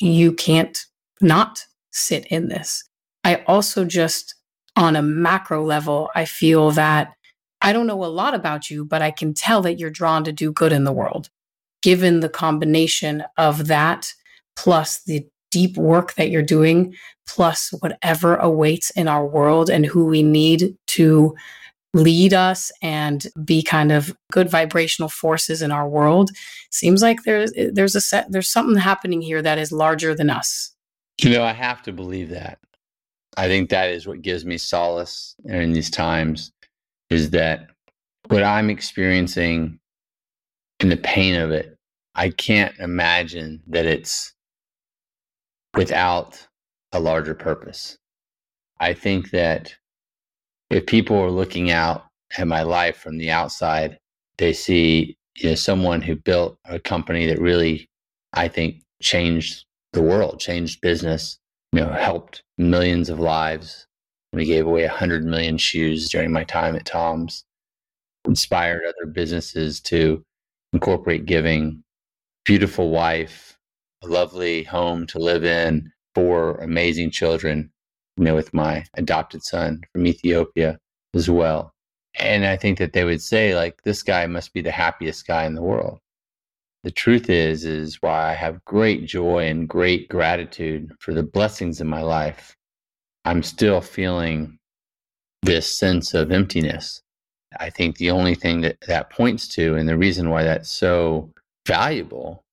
you 0.00 0.32
can't 0.32 0.84
not 1.20 1.64
sit 1.92 2.26
in 2.26 2.48
this. 2.48 2.82
I 3.22 3.44
also 3.46 3.84
just, 3.84 4.34
on 4.76 4.96
a 4.96 5.02
macro 5.02 5.62
level, 5.62 6.08
I 6.14 6.24
feel 6.24 6.70
that 6.72 7.12
I 7.60 7.72
don't 7.72 7.86
know 7.86 8.02
a 8.04 8.06
lot 8.06 8.34
about 8.34 8.70
you, 8.70 8.84
but 8.84 9.02
I 9.02 9.10
can 9.10 9.34
tell 9.34 9.60
that 9.62 9.78
you're 9.78 9.90
drawn 9.90 10.24
to 10.24 10.32
do 10.32 10.52
good 10.52 10.72
in 10.72 10.84
the 10.84 10.92
world. 10.92 11.28
Given 11.82 12.20
the 12.20 12.28
combination 12.28 13.24
of 13.36 13.66
that 13.66 14.12
plus 14.56 15.02
the 15.04 15.26
deep 15.50 15.76
work 15.76 16.14
that 16.14 16.30
you're 16.30 16.42
doing, 16.42 16.94
plus 17.26 17.70
whatever 17.80 18.36
awaits 18.36 18.90
in 18.90 19.08
our 19.08 19.26
world 19.26 19.68
and 19.68 19.84
who 19.84 20.06
we 20.06 20.22
need 20.22 20.76
to 20.86 21.34
lead 21.92 22.32
us 22.32 22.70
and 22.82 23.26
be 23.44 23.62
kind 23.62 23.90
of 23.90 24.14
good 24.30 24.48
vibrational 24.48 25.08
forces 25.08 25.60
in 25.60 25.72
our 25.72 25.88
world 25.88 26.30
seems 26.70 27.02
like 27.02 27.22
there's 27.24 27.52
there's 27.72 27.96
a 27.96 28.00
set 28.00 28.30
there's 28.30 28.48
something 28.48 28.76
happening 28.76 29.20
here 29.20 29.42
that 29.42 29.58
is 29.58 29.72
larger 29.72 30.14
than 30.14 30.30
us 30.30 30.74
you 31.20 31.30
know 31.30 31.42
i 31.42 31.52
have 31.52 31.82
to 31.82 31.92
believe 31.92 32.28
that 32.28 32.58
i 33.36 33.48
think 33.48 33.70
that 33.70 33.90
is 33.90 34.06
what 34.06 34.22
gives 34.22 34.44
me 34.44 34.56
solace 34.56 35.34
in 35.46 35.72
these 35.72 35.90
times 35.90 36.52
is 37.10 37.30
that 37.30 37.66
what 38.28 38.44
i'm 38.44 38.70
experiencing 38.70 39.78
and 40.78 40.92
the 40.92 40.96
pain 40.96 41.34
of 41.34 41.50
it 41.50 41.76
i 42.14 42.30
can't 42.30 42.78
imagine 42.78 43.60
that 43.66 43.84
it's 43.84 44.32
without 45.76 46.46
a 46.92 47.00
larger 47.00 47.34
purpose. 47.34 47.98
I 48.78 48.94
think 48.94 49.30
that 49.30 49.74
if 50.70 50.86
people 50.86 51.16
are 51.16 51.30
looking 51.30 51.70
out 51.70 52.06
at 52.38 52.46
my 52.46 52.62
life 52.62 52.96
from 52.96 53.18
the 53.18 53.30
outside, 53.30 53.98
they 54.38 54.52
see 54.52 55.16
you 55.36 55.50
know 55.50 55.54
someone 55.54 56.00
who 56.00 56.16
built 56.16 56.58
a 56.64 56.78
company 56.78 57.26
that 57.26 57.40
really, 57.40 57.88
I 58.32 58.48
think, 58.48 58.82
changed 59.02 59.64
the 59.92 60.02
world, 60.02 60.40
changed 60.40 60.80
business, 60.80 61.38
you 61.72 61.80
know, 61.80 61.92
helped 61.92 62.42
millions 62.58 63.08
of 63.08 63.18
lives. 63.18 63.86
We 64.32 64.44
gave 64.44 64.66
away 64.66 64.82
100 64.86 65.24
million 65.24 65.58
shoes 65.58 66.08
during 66.08 66.30
my 66.30 66.44
time 66.44 66.76
at 66.76 66.86
Tom's, 66.86 67.44
inspired 68.26 68.82
other 68.86 69.10
businesses 69.10 69.80
to 69.82 70.22
incorporate 70.72 71.26
giving, 71.26 71.82
beautiful 72.44 72.90
wife, 72.90 73.58
a 74.04 74.06
lovely 74.06 74.62
home 74.62 75.06
to 75.08 75.18
live 75.18 75.44
in, 75.44 75.90
four 76.14 76.56
amazing 76.56 77.10
children, 77.10 77.72
you 78.20 78.26
know, 78.26 78.34
with 78.34 78.52
my 78.52 78.84
adopted 78.94 79.42
son 79.42 79.80
from 79.92 80.06
Ethiopia 80.06 80.78
as 81.14 81.30
well. 81.30 81.72
And 82.18 82.44
I 82.44 82.54
think 82.56 82.76
that 82.78 82.92
they 82.92 83.04
would 83.04 83.22
say, 83.22 83.56
like, 83.56 83.82
this 83.82 84.02
guy 84.02 84.26
must 84.26 84.52
be 84.52 84.60
the 84.60 84.70
happiest 84.70 85.26
guy 85.26 85.46
in 85.46 85.54
the 85.54 85.62
world. 85.62 86.00
The 86.84 86.90
truth 86.90 87.30
is, 87.30 87.64
is 87.64 87.96
why 88.02 88.30
I 88.30 88.34
have 88.34 88.62
great 88.66 89.06
joy 89.06 89.46
and 89.46 89.66
great 89.66 90.10
gratitude 90.10 90.92
for 90.98 91.14
the 91.14 91.22
blessings 91.22 91.80
in 91.80 91.86
my 91.86 92.02
life. 92.02 92.54
I'm 93.24 93.42
still 93.42 93.80
feeling 93.80 94.58
this 95.42 95.78
sense 95.78 96.12
of 96.12 96.30
emptiness. 96.30 97.00
I 97.58 97.70
think 97.70 97.96
the 97.96 98.10
only 98.10 98.34
thing 98.34 98.60
that 98.60 98.76
that 98.86 99.08
points 99.08 99.48
to, 99.54 99.76
and 99.76 99.88
the 99.88 99.96
reason 99.96 100.28
why 100.28 100.42
that's 100.44 100.70
so 100.70 101.32
valuable, 101.66 102.44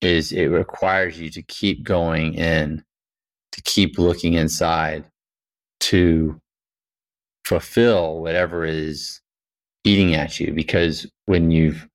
is 0.00 0.32
it 0.32 0.46
requires 0.46 1.20
you 1.20 1.30
to 1.30 1.42
keep 1.42 1.84
going 1.84 2.34
in, 2.34 2.82
to 3.54 3.62
keep 3.62 3.98
looking 3.98 4.34
inside, 4.34 5.04
to 5.78 6.40
fulfill 7.44 8.20
whatever 8.20 8.64
is 8.64 9.20
eating 9.84 10.14
at 10.14 10.40
you. 10.40 10.52
Because 10.52 11.06
when 11.26 11.52
you've 11.52 11.86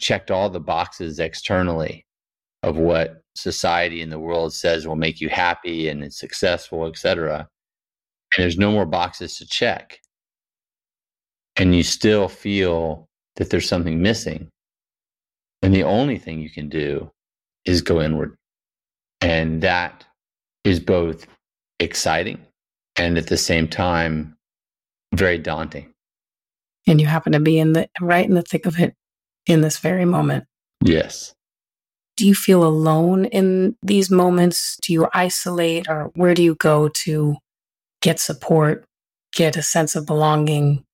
checked 0.00 0.30
all 0.30 0.50
the 0.50 0.58
boxes 0.58 1.20
externally 1.20 2.04
of 2.64 2.76
what 2.76 3.22
society 3.36 4.02
and 4.02 4.10
the 4.10 4.18
world 4.18 4.52
says 4.52 4.88
will 4.88 4.96
make 4.96 5.20
you 5.20 5.28
happy 5.28 5.88
and 5.88 6.12
successful, 6.12 6.84
etc., 6.86 7.48
and 8.36 8.42
there's 8.42 8.58
no 8.58 8.72
more 8.72 8.86
boxes 8.86 9.36
to 9.36 9.46
check, 9.46 10.00
and 11.56 11.76
you 11.76 11.84
still 11.84 12.28
feel 12.28 13.06
that 13.36 13.50
there's 13.50 13.68
something 13.68 14.02
missing, 14.02 14.50
then 15.62 15.70
the 15.70 15.84
only 15.84 16.18
thing 16.18 16.40
you 16.40 16.50
can 16.50 16.68
do 16.68 17.08
is 17.64 17.82
go 17.82 18.02
inward. 18.02 18.34
And 19.20 19.62
that 19.62 20.04
is 20.68 20.80
both 20.80 21.26
exciting 21.80 22.38
and 22.96 23.16
at 23.16 23.28
the 23.28 23.36
same 23.36 23.68
time 23.68 24.36
very 25.14 25.38
daunting. 25.38 25.92
And 26.86 27.00
you 27.00 27.06
happen 27.06 27.32
to 27.32 27.40
be 27.40 27.58
in 27.58 27.72
the 27.72 27.88
right 28.00 28.26
in 28.26 28.34
the 28.34 28.42
thick 28.42 28.66
of 28.66 28.78
it 28.78 28.94
in 29.46 29.62
this 29.62 29.78
very 29.78 30.04
moment. 30.04 30.44
Yes. 30.82 31.34
Do 32.16 32.26
you 32.26 32.34
feel 32.34 32.64
alone 32.64 33.26
in 33.26 33.76
these 33.82 34.10
moments? 34.10 34.76
Do 34.82 34.92
you 34.92 35.08
isolate 35.14 35.88
or 35.88 36.10
where 36.14 36.34
do 36.34 36.42
you 36.42 36.54
go 36.56 36.88
to 37.04 37.36
get 38.02 38.20
support, 38.20 38.84
get 39.32 39.56
a 39.56 39.62
sense 39.62 39.94
of 39.94 40.06
belonging? 40.06 40.84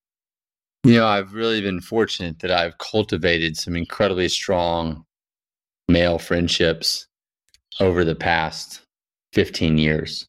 You 0.85 0.97
know, 0.97 1.07
I've 1.07 1.33
really 1.33 1.63
been 1.63 1.81
fortunate 1.81 2.41
that 2.41 2.51
I've 2.51 2.77
cultivated 2.79 3.57
some 3.57 3.75
incredibly 3.75 4.29
strong 4.29 5.05
male 5.89 6.19
friendships 6.19 7.07
over 7.81 8.05
the 8.05 8.15
past 8.15 8.84
15 9.35 9.79
years. 9.79 10.27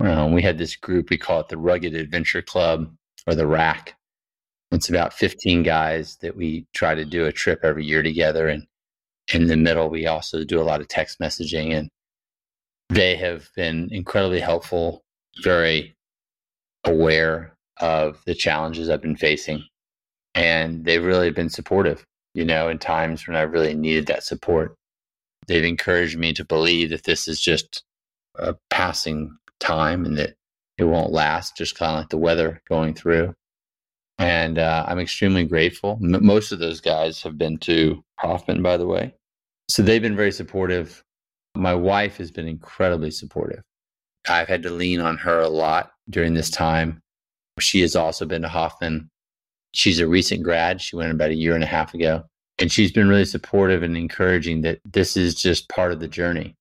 Um, 0.00 0.32
we 0.32 0.42
had 0.42 0.58
this 0.58 0.76
group, 0.76 1.10
we 1.10 1.18
call 1.18 1.40
it 1.40 1.48
the 1.48 1.58
Rugged 1.58 1.94
Adventure 1.94 2.42
Club 2.42 2.94
or 3.26 3.34
the 3.34 3.46
RAC. 3.46 3.94
It's 4.72 4.88
about 4.88 5.12
15 5.12 5.62
guys 5.62 6.16
that 6.22 6.36
we 6.36 6.66
try 6.72 6.94
to 6.94 7.04
do 7.04 7.26
a 7.26 7.32
trip 7.32 7.60
every 7.62 7.84
year 7.84 8.02
together. 8.02 8.48
And 8.48 8.66
in 9.32 9.46
the 9.46 9.56
middle, 9.56 9.90
we 9.90 10.06
also 10.06 10.44
do 10.44 10.60
a 10.60 10.64
lot 10.64 10.80
of 10.80 10.88
text 10.88 11.20
messaging. 11.20 11.72
And 11.72 11.88
they 12.88 13.16
have 13.16 13.50
been 13.54 13.88
incredibly 13.92 14.40
helpful, 14.40 15.02
very 15.42 15.94
aware 16.84 17.54
of 17.80 18.22
the 18.24 18.34
challenges 18.34 18.88
I've 18.88 19.02
been 19.02 19.16
facing. 19.16 19.64
And 20.34 20.84
they've 20.84 21.04
really 21.04 21.30
been 21.30 21.50
supportive 21.50 22.04
you 22.34 22.44
know, 22.44 22.68
in 22.68 22.78
times 22.78 23.26
when 23.26 23.36
I 23.36 23.42
really 23.42 23.74
needed 23.74 24.06
that 24.06 24.24
support. 24.24 24.74
They've 25.46 25.64
encouraged 25.64 26.18
me 26.18 26.32
to 26.34 26.44
believe 26.44 26.90
that 26.90 27.04
this 27.04 27.28
is 27.28 27.40
just 27.40 27.82
a 28.36 28.54
passing 28.70 29.36
time 29.60 30.04
and 30.04 30.18
that 30.18 30.34
it 30.78 30.84
won't 30.84 31.12
last, 31.12 31.56
just 31.56 31.76
kind 31.76 31.92
of 31.92 31.98
like 31.98 32.08
the 32.08 32.18
weather 32.18 32.60
going 32.68 32.94
through. 32.94 33.34
And 34.18 34.58
uh, 34.58 34.84
I'm 34.86 34.98
extremely 34.98 35.44
grateful. 35.44 35.98
M- 36.02 36.24
most 36.24 36.52
of 36.52 36.58
those 36.58 36.80
guys 36.80 37.22
have 37.22 37.38
been 37.38 37.58
to 37.58 38.02
Hoffman, 38.18 38.62
by 38.62 38.76
the 38.76 38.86
way. 38.86 39.14
So 39.68 39.82
they've 39.82 40.02
been 40.02 40.16
very 40.16 40.32
supportive. 40.32 41.02
My 41.54 41.74
wife 41.74 42.16
has 42.18 42.30
been 42.30 42.48
incredibly 42.48 43.10
supportive. 43.10 43.62
I've 44.28 44.48
had 44.48 44.62
to 44.62 44.70
lean 44.70 45.00
on 45.00 45.16
her 45.18 45.40
a 45.40 45.48
lot 45.48 45.92
during 46.08 46.34
this 46.34 46.50
time. 46.50 47.00
She 47.60 47.80
has 47.80 47.96
also 47.96 48.24
been 48.24 48.42
to 48.42 48.48
Hoffman. 48.48 49.10
She's 49.74 50.00
a 50.00 50.06
recent 50.06 50.42
grad. 50.42 50.80
She 50.80 50.96
went 50.96 51.10
about 51.10 51.30
a 51.30 51.34
year 51.34 51.54
and 51.54 51.64
a 51.64 51.66
half 51.66 51.94
ago. 51.94 52.24
And 52.58 52.70
she's 52.70 52.92
been 52.92 53.08
really 53.08 53.24
supportive 53.24 53.82
and 53.82 53.96
encouraging 53.96 54.62
that 54.62 54.80
this 54.84 55.16
is 55.16 55.34
just 55.34 55.68
part 55.68 55.92
of 55.92 56.00
the 56.00 56.08
journey. 56.08 56.54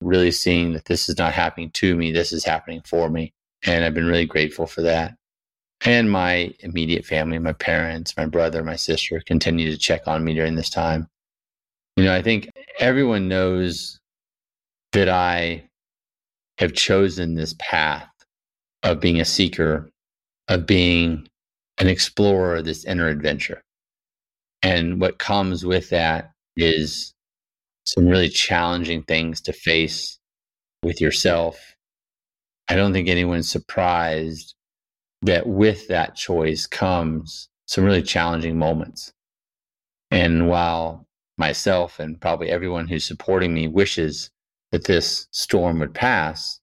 Really 0.00 0.30
seeing 0.30 0.72
that 0.74 0.84
this 0.84 1.08
is 1.08 1.18
not 1.18 1.32
happening 1.32 1.70
to 1.70 1.96
me, 1.96 2.12
this 2.12 2.32
is 2.32 2.44
happening 2.44 2.82
for 2.84 3.08
me. 3.08 3.32
And 3.64 3.84
I've 3.84 3.94
been 3.94 4.06
really 4.06 4.26
grateful 4.26 4.66
for 4.66 4.82
that. 4.82 5.16
And 5.84 6.10
my 6.10 6.54
immediate 6.60 7.04
family, 7.04 7.38
my 7.38 7.52
parents, 7.52 8.16
my 8.16 8.26
brother, 8.26 8.62
my 8.62 8.76
sister 8.76 9.22
continue 9.24 9.70
to 9.70 9.78
check 9.78 10.06
on 10.06 10.24
me 10.24 10.34
during 10.34 10.54
this 10.54 10.70
time. 10.70 11.08
You 11.96 12.04
know, 12.04 12.14
I 12.14 12.22
think 12.22 12.50
everyone 12.78 13.28
knows 13.28 13.98
that 14.92 15.08
I 15.08 15.68
have 16.58 16.72
chosen 16.72 17.34
this 17.34 17.54
path 17.58 18.08
of 18.82 19.00
being 19.00 19.20
a 19.20 19.24
seeker, 19.24 19.90
of 20.48 20.66
being 20.66 21.26
an 21.78 21.88
explorer, 21.88 22.56
of 22.56 22.64
this 22.64 22.84
inner 22.84 23.08
adventure. 23.08 23.62
And 24.62 25.00
what 25.00 25.18
comes 25.18 25.64
with 25.64 25.90
that 25.90 26.32
is 26.56 27.12
some 27.86 28.06
really 28.06 28.28
challenging 28.28 29.02
things 29.02 29.40
to 29.42 29.52
face 29.52 30.18
with 30.82 31.00
yourself. 31.00 31.76
I 32.68 32.74
don't 32.74 32.92
think 32.92 33.08
anyone's 33.08 33.50
surprised 33.50 34.54
that 35.22 35.46
with 35.46 35.88
that 35.88 36.16
choice 36.16 36.66
comes 36.66 37.48
some 37.66 37.84
really 37.84 38.02
challenging 38.02 38.58
moments. 38.58 39.12
And 40.10 40.48
while 40.48 41.06
myself 41.38 42.00
and 42.00 42.20
probably 42.20 42.50
everyone 42.50 42.88
who's 42.88 43.04
supporting 43.04 43.54
me 43.54 43.68
wishes 43.68 44.30
that 44.72 44.84
this 44.84 45.28
storm 45.30 45.78
would 45.78 45.94
pass, 45.94 46.60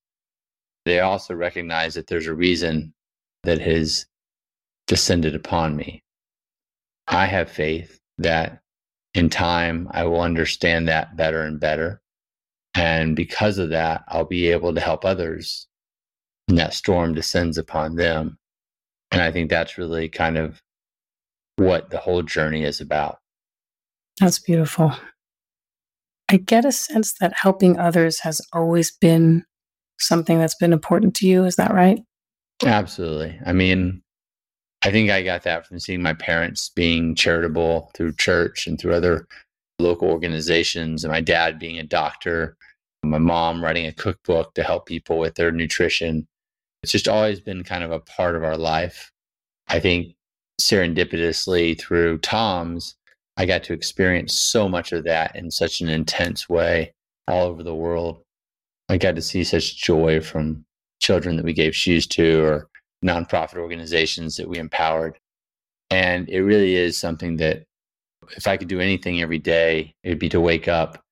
they 0.86 1.00
also 1.00 1.34
recognize 1.34 1.94
that 1.94 2.08
there's 2.08 2.28
a 2.28 2.34
reason 2.34 2.94
that 3.44 3.60
has 3.60 4.06
descended 4.88 5.36
upon 5.36 5.76
me. 5.76 6.04
I 7.08 7.26
have 7.26 7.50
faith 7.50 8.00
that 8.18 8.63
in 9.14 9.30
time 9.30 9.88
I 9.92 10.04
will 10.06 10.22
understand 10.22 10.88
that 10.88 11.16
better 11.16 11.44
and 11.44 11.60
better. 11.60 12.02
And 12.76 13.16
because 13.16 13.58
of 13.58 13.70
that, 13.70 14.04
I'll 14.08 14.26
be 14.26 14.48
able 14.50 14.74
to 14.74 14.82
help 14.82 15.06
others 15.06 15.68
and 16.48 16.58
that 16.58 16.74
storm 16.74 17.14
descends 17.16 17.58
upon 17.58 17.96
them. 17.96 18.38
And 19.12 19.22
I 19.22 19.32
think 19.32 19.50
that's 19.50 19.78
really 19.78 20.08
kind 20.08 20.38
of 20.38 20.62
what 21.56 21.90
the 21.90 21.98
whole 21.98 22.22
journey 22.22 22.64
is 22.64 22.80
about. 22.80 23.20
That's 24.20 24.40
beautiful. 24.40 24.94
I 26.30 26.38
get 26.38 26.66
a 26.66 26.72
sense 26.72 27.14
that 27.20 27.34
helping 27.36 27.80
others 27.80 28.20
has 28.20 28.40
always 28.54 28.92
been 28.92 29.46
something 30.00 30.38
that's 30.40 30.56
been 30.56 30.74
important 30.74 31.16
to 31.16 31.28
you. 31.28 31.46
Is 31.46 31.56
that 31.56 31.74
right? 31.74 32.00
Absolutely. 32.64 33.40
I 33.46 33.54
mean, 33.54 34.03
I 34.86 34.92
think 34.92 35.10
I 35.10 35.24
got 35.24 35.44
that 35.44 35.66
from 35.66 35.80
seeing 35.80 36.02
my 36.02 36.14
parents 36.14 36.70
being 36.70 37.16
charitable 37.16 37.90
through 37.96 38.14
church 38.14 38.68
and 38.68 38.78
through 38.78 38.94
other 38.94 39.28
local 39.80 40.10
organizations, 40.10 41.04
and 41.04 41.12
my 41.12 41.22
dad 41.22 41.58
being 41.58 41.80
a 41.80 41.84
doctor, 41.84 42.58
my 43.04 43.18
mom 43.18 43.64
writing 43.64 43.86
a 43.86 43.94
cookbook 43.94 44.54
to 44.56 44.64
help 44.64 44.86
people 44.86 45.18
with 45.18 45.36
their 45.36 45.52
nutrition. 45.52 46.28
It's 46.82 46.92
just 46.92 47.08
always 47.08 47.40
been 47.40 47.64
kind 47.64 47.84
of 47.84 47.92
a 47.92 48.00
part 48.02 48.36
of 48.36 48.44
our 48.44 48.58
life. 48.58 49.10
I 49.70 49.80
think 49.80 50.16
serendipitously 50.60 51.80
through 51.80 52.18
Tom's, 52.20 52.96
I 53.38 53.46
got 53.46 53.64
to 53.64 53.74
experience 53.74 54.38
so 54.38 54.68
much 54.68 54.92
of 54.92 55.06
that 55.06 55.36
in 55.36 55.50
such 55.50 55.80
an 55.80 55.88
intense 55.88 56.50
way 56.50 56.94
all 57.28 57.44
over 57.44 57.64
the 57.64 57.74
world. 57.74 58.22
I 58.90 58.98
got 58.98 59.16
to 59.16 59.22
see 59.22 59.46
such 59.46 59.78
joy 59.82 60.20
from 60.20 60.66
children 61.02 61.38
that 61.38 61.46
we 61.46 61.54
gave 61.54 61.74
shoes 61.74 62.06
to 62.08 62.44
or 62.44 62.70
nonprofit 63.04 63.58
organizations 63.58 64.38
that 64.38 64.48
we 64.48 64.58
empowered. 64.58 65.20
And 65.90 66.28
it 66.30 66.42
really 66.42 66.76
is 66.76 66.98
something 66.98 67.38
that 67.38 67.64
if 68.36 68.48
I 68.48 68.58
could 68.58 68.68
do 68.68 68.80
anything 68.80 69.22
every 69.22 69.40
day, 69.40 69.94
it 70.04 70.10
would 70.10 70.20
be 70.20 70.30
to 70.30 70.42
wake 70.42 70.68
up 70.68 71.04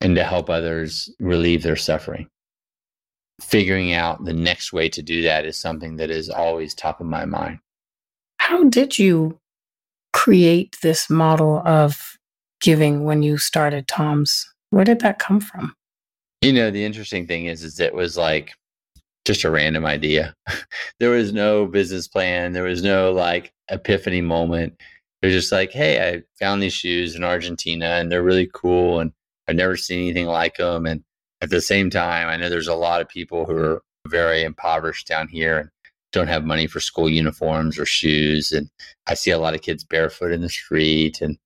and 0.00 0.14
to 0.16 0.24
help 0.24 0.48
others 0.48 1.10
relieve 1.18 1.62
their 1.62 1.76
suffering. 1.76 2.28
Figuring 3.40 3.92
out 3.92 4.24
the 4.24 4.32
next 4.32 4.72
way 4.72 4.88
to 4.90 5.02
do 5.02 5.22
that 5.22 5.44
is 5.44 5.56
something 5.56 5.96
that 5.96 6.10
is 6.10 6.28
always 6.28 6.74
top 6.74 7.00
of 7.00 7.06
my 7.06 7.24
mind. 7.24 7.58
How 8.38 8.64
did 8.64 8.98
you 8.98 9.38
create 10.12 10.76
this 10.82 11.08
model 11.08 11.62
of 11.64 12.18
giving 12.60 13.04
when 13.04 13.22
you 13.22 13.38
started 13.38 13.86
Tom's? 13.86 14.46
Where 14.70 14.84
did 14.84 15.00
that 15.00 15.18
come 15.18 15.40
from? 15.40 15.74
You 16.42 16.52
know, 16.52 16.70
the 16.70 16.84
interesting 16.84 17.26
thing 17.26 17.46
is, 17.46 17.62
is 17.62 17.80
it 17.80 17.94
was 17.94 18.16
like 18.16 18.54
just 19.28 19.44
a 19.44 19.50
random 19.50 19.84
idea. 19.84 20.34
there 20.98 21.10
was 21.10 21.32
no 21.32 21.66
business 21.66 22.08
plan. 22.08 22.52
There 22.52 22.64
was 22.64 22.82
no 22.82 23.12
like 23.12 23.52
epiphany 23.70 24.22
moment. 24.22 24.74
It 25.20 25.26
was 25.26 25.34
just 25.34 25.52
like, 25.52 25.70
hey, 25.70 26.08
I 26.08 26.22
found 26.40 26.62
these 26.62 26.72
shoes 26.72 27.14
in 27.14 27.22
Argentina 27.22 27.84
and 27.84 28.10
they're 28.10 28.22
really 28.22 28.48
cool 28.52 29.00
and 29.00 29.12
I've 29.46 29.56
never 29.56 29.76
seen 29.76 30.00
anything 30.00 30.26
like 30.26 30.56
them. 30.56 30.86
And 30.86 31.04
at 31.42 31.50
the 31.50 31.60
same 31.60 31.90
time, 31.90 32.28
I 32.28 32.36
know 32.36 32.48
there's 32.48 32.68
a 32.68 32.74
lot 32.74 33.02
of 33.02 33.08
people 33.08 33.44
who 33.44 33.54
are 33.54 33.82
very 34.06 34.42
impoverished 34.44 35.06
down 35.06 35.28
here 35.28 35.58
and 35.58 35.68
don't 36.10 36.28
have 36.28 36.44
money 36.44 36.66
for 36.66 36.80
school 36.80 37.10
uniforms 37.10 37.78
or 37.78 37.84
shoes. 37.84 38.50
And 38.50 38.70
I 39.06 39.14
see 39.14 39.30
a 39.30 39.38
lot 39.38 39.54
of 39.54 39.60
kids 39.60 39.84
barefoot 39.84 40.32
in 40.32 40.40
the 40.40 40.48
street. 40.48 41.20
And 41.20 41.36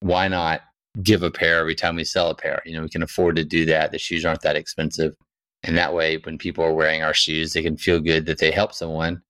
why 0.00 0.26
not 0.26 0.62
give 1.04 1.22
a 1.22 1.30
pair 1.30 1.60
every 1.60 1.76
time 1.76 1.94
we 1.94 2.02
sell 2.02 2.30
a 2.30 2.34
pair? 2.34 2.62
You 2.66 2.74
know, 2.74 2.82
we 2.82 2.88
can 2.88 3.04
afford 3.04 3.36
to 3.36 3.44
do 3.44 3.64
that. 3.66 3.92
The 3.92 3.98
shoes 3.98 4.24
aren't 4.24 4.42
that 4.42 4.56
expensive. 4.56 5.14
And 5.64 5.76
that 5.76 5.94
way, 5.94 6.18
when 6.18 6.38
people 6.38 6.64
are 6.64 6.72
wearing 6.72 7.02
our 7.02 7.14
shoes, 7.14 7.52
they 7.52 7.62
can 7.62 7.76
feel 7.76 8.00
good 8.00 8.26
that 8.26 8.38
they 8.38 8.50
help 8.50 8.72
someone. 8.72 9.22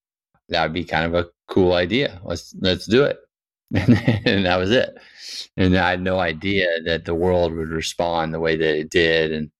That 0.49 0.63
would 0.63 0.75
be 0.75 0.85
kind 0.85 1.07
of 1.07 1.15
a 1.15 1.29
cool 1.49 1.75
idea. 1.75 2.21
Let's 2.25 2.55
let's 2.61 2.87
do 2.87 3.05
it. 3.05 3.19
and 3.75 4.47
that 4.47 4.57
was 4.57 4.71
it. 4.71 4.97
And 5.57 5.77
I 5.77 5.91
had 5.91 6.03
no 6.03 6.21
idea 6.21 6.69
that 6.85 7.05
the 7.05 7.15
world 7.15 7.53
would 7.53 7.69
respond 7.69 8.33
the 8.33 8.41
way 8.41 8.57
that 8.57 8.79
it 8.79 8.91
did 8.91 9.33
and 9.33 9.51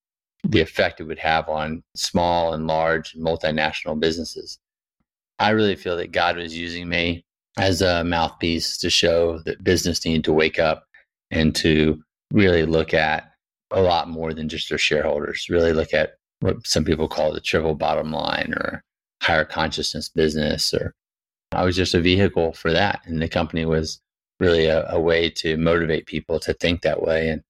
the 0.45 0.61
effect 0.61 1.01
it 1.01 1.05
would 1.05 1.19
have 1.19 1.49
on 1.49 1.83
small 1.95 2.55
and 2.55 2.67
large 2.67 3.15
multinational 3.15 3.99
businesses. 3.99 4.59
I 5.39 5.51
really 5.51 5.77
feel 5.77 5.97
that 5.99 6.13
God 6.13 6.37
was 6.37 6.57
using 6.57 6.89
me 6.89 7.25
as 7.59 7.83
a 7.83 8.05
mouthpiece 8.05 8.79
to 8.79 8.91
show 8.91 9.41
that 9.45 9.65
business 9.65 10.05
needed 10.05 10.25
to 10.25 10.33
wake 10.33 10.59
up 10.59 10.85
and 11.31 11.55
to 11.57 12.03
really 12.33 12.65
look 12.65 12.95
at 12.95 13.33
a 13.71 13.83
lot 13.83 14.09
more 14.09 14.33
than 14.33 14.49
just 14.49 14.69
their 14.69 14.79
shareholders, 14.79 15.49
really 15.51 15.73
look 15.73 15.93
at 15.93 16.18
what 16.41 16.67
some 16.67 16.85
people 16.85 17.09
call 17.09 17.33
the 17.33 17.41
triple 17.41 17.75
bottom 17.75 18.13
line 18.13 18.55
or 18.57 18.83
higher 19.23 19.45
consciousness 19.45 20.09
business 20.09 20.73
or 20.73 20.95
I 21.53 21.65
was 21.65 21.77
just 21.77 21.95
a 21.95 22.01
vehicle 22.01 22.53
for 22.53 22.73
that. 22.73 23.01
And 23.05 23.23
the 23.23 23.29
company 23.29 23.65
was 23.65 24.01
really 24.41 24.67
a, 24.67 24.87
a, 24.91 25.01
way 25.01 25.31
to 25.31 25.57
motivate 25.57 26.07
people 26.07 26.39
to 26.41 26.53
think 26.53 26.83
that 26.83 27.03
way. 27.03 27.31
And 27.31 27.43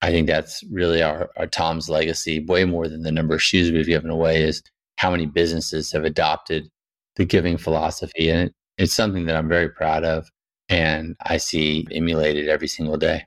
I 0.00 0.10
think 0.10 0.26
that's 0.26 0.62
really 0.70 1.02
our, 1.02 1.30
our 1.36 1.46
Tom's 1.46 1.88
legacy, 1.88 2.44
way 2.44 2.64
more 2.64 2.88
than 2.88 3.02
the 3.02 3.12
number 3.12 3.34
of 3.34 3.42
shoes 3.42 3.72
we've 3.72 3.86
given 3.86 4.10
away, 4.10 4.42
is 4.42 4.62
how 4.98 5.10
many 5.10 5.26
businesses 5.26 5.92
have 5.92 6.04
adopted 6.04 6.68
the 7.16 7.24
giving 7.24 7.56
philosophy. 7.56 8.30
And 8.30 8.48
it, 8.48 8.54
it's 8.78 8.94
something 8.94 9.26
that 9.26 9.36
I'm 9.36 9.48
very 9.48 9.68
proud 9.68 10.04
of. 10.04 10.28
And 10.68 11.16
I 11.24 11.36
see 11.36 11.86
emulated 11.90 12.48
every 12.48 12.68
single 12.68 12.96
day. 12.96 13.26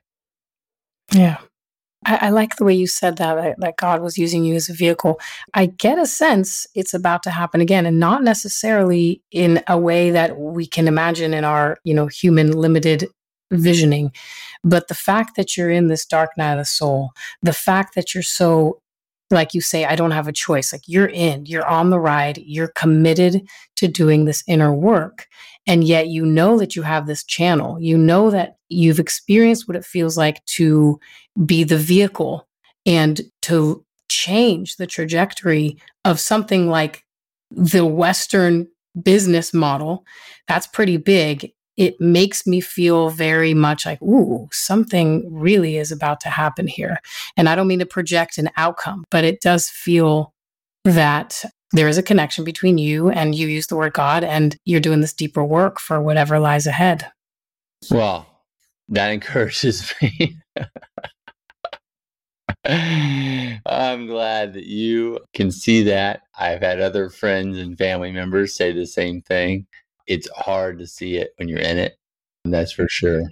Yeah. 1.12 1.38
I, 2.06 2.18
I, 2.22 2.30
like 2.30 2.56
the 2.56 2.64
way 2.64 2.74
you 2.74 2.86
said 2.86 3.18
that, 3.18 3.56
that 3.58 3.76
God 3.76 4.00
was 4.00 4.16
using 4.16 4.44
you 4.44 4.54
as 4.54 4.68
a 4.68 4.74
vehicle. 4.74 5.20
I 5.54 5.66
get 5.66 5.98
a 5.98 6.06
sense 6.06 6.66
it's 6.74 6.94
about 6.94 7.22
to 7.24 7.30
happen 7.30 7.60
again, 7.60 7.86
and 7.86 8.00
not 8.00 8.22
necessarily 8.22 9.22
in 9.30 9.62
a 9.68 9.78
way 9.78 10.10
that 10.10 10.38
we 10.38 10.66
can 10.66 10.88
imagine 10.88 11.34
in 11.34 11.44
our, 11.44 11.78
you 11.84 11.92
know, 11.92 12.06
human 12.06 12.52
limited 12.52 13.08
visioning. 13.52 14.12
But 14.64 14.88
the 14.88 14.94
fact 14.94 15.36
that 15.36 15.56
you're 15.56 15.70
in 15.70 15.88
this 15.88 16.06
dark 16.06 16.30
night 16.36 16.52
of 16.52 16.58
the 16.58 16.64
soul, 16.64 17.10
the 17.42 17.52
fact 17.52 17.94
that 17.94 18.14
you're 18.14 18.22
so 18.22 18.80
like 19.30 19.54
you 19.54 19.60
say, 19.60 19.84
I 19.84 19.94
don't 19.94 20.10
have 20.10 20.28
a 20.28 20.32
choice. 20.32 20.72
Like 20.72 20.82
you're 20.86 21.08
in, 21.08 21.46
you're 21.46 21.66
on 21.66 21.90
the 21.90 22.00
ride, 22.00 22.38
you're 22.38 22.72
committed 22.74 23.48
to 23.76 23.88
doing 23.88 24.24
this 24.24 24.42
inner 24.48 24.74
work. 24.74 25.26
And 25.70 25.84
yet 25.84 26.08
you 26.08 26.26
know 26.26 26.58
that 26.58 26.74
you 26.74 26.82
have 26.82 27.06
this 27.06 27.22
channel. 27.22 27.80
You 27.80 27.96
know 27.96 28.28
that 28.30 28.56
you've 28.68 28.98
experienced 28.98 29.68
what 29.68 29.76
it 29.76 29.84
feels 29.84 30.16
like 30.16 30.44
to 30.56 30.98
be 31.46 31.62
the 31.62 31.76
vehicle 31.76 32.48
and 32.84 33.20
to 33.42 33.84
change 34.08 34.78
the 34.78 34.88
trajectory 34.88 35.78
of 36.04 36.18
something 36.18 36.68
like 36.68 37.04
the 37.52 37.86
Western 37.86 38.66
business 39.00 39.54
model. 39.54 40.04
That's 40.48 40.66
pretty 40.66 40.96
big 40.96 41.52
it 41.76 42.00
makes 42.00 42.48
me 42.48 42.60
feel 42.60 43.08
very 43.08 43.54
much 43.54 43.86
like, 43.86 44.02
ooh, 44.02 44.48
something 44.52 45.24
really 45.32 45.76
is 45.78 45.92
about 45.92 46.20
to 46.20 46.28
happen 46.28 46.66
here. 46.66 46.98
And 47.36 47.48
I 47.48 47.54
don't 47.54 47.68
mean 47.68 47.78
to 47.78 47.86
project 47.86 48.38
an 48.38 48.50
outcome, 48.56 49.04
but 49.10 49.24
it 49.24 49.40
does 49.40 49.68
feel 49.70 50.34
that 50.84 51.42
there 51.72 51.88
is 51.88 51.98
a 51.98 52.02
connection 52.02 52.44
between 52.44 52.78
you 52.78 53.10
and 53.10 53.34
you 53.34 53.46
use 53.46 53.66
the 53.66 53.76
word 53.76 53.92
God 53.92 54.24
and 54.24 54.56
you're 54.64 54.80
doing 54.80 55.00
this 55.00 55.12
deeper 55.12 55.44
work 55.44 55.78
for 55.78 56.00
whatever 56.00 56.38
lies 56.40 56.66
ahead. 56.66 57.10
Well, 57.90 58.26
that 58.88 59.10
encourages 59.10 59.94
me. 60.02 60.36
I'm 62.64 64.06
glad 64.06 64.54
that 64.54 64.66
you 64.66 65.20
can 65.32 65.50
see 65.50 65.82
that. 65.84 66.22
I've 66.38 66.60
had 66.60 66.80
other 66.80 67.08
friends 67.08 67.56
and 67.56 67.78
family 67.78 68.12
members 68.12 68.54
say 68.54 68.72
the 68.72 68.86
same 68.86 69.22
thing. 69.22 69.66
It's 70.06 70.28
hard 70.30 70.78
to 70.80 70.86
see 70.86 71.16
it 71.16 71.32
when 71.36 71.48
you're 71.48 71.58
in 71.58 71.78
it, 71.78 71.96
that's 72.44 72.72
for 72.72 72.88
sure. 72.88 73.22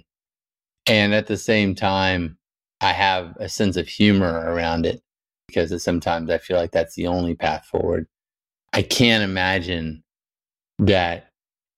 And 0.87 1.13
at 1.13 1.27
the 1.27 1.37
same 1.37 1.75
time, 1.75 2.37
I 2.81 2.93
have 2.93 3.35
a 3.39 3.49
sense 3.49 3.75
of 3.75 3.87
humor 3.87 4.31
around 4.31 4.85
it 4.85 5.01
because 5.47 5.83
sometimes 5.83 6.29
I 6.29 6.37
feel 6.37 6.57
like 6.57 6.71
that's 6.71 6.95
the 6.95 7.07
only 7.07 7.35
path 7.35 7.65
forward. 7.65 8.07
I 8.73 8.81
can't 8.81 9.23
imagine 9.23 10.03
that, 10.79 11.29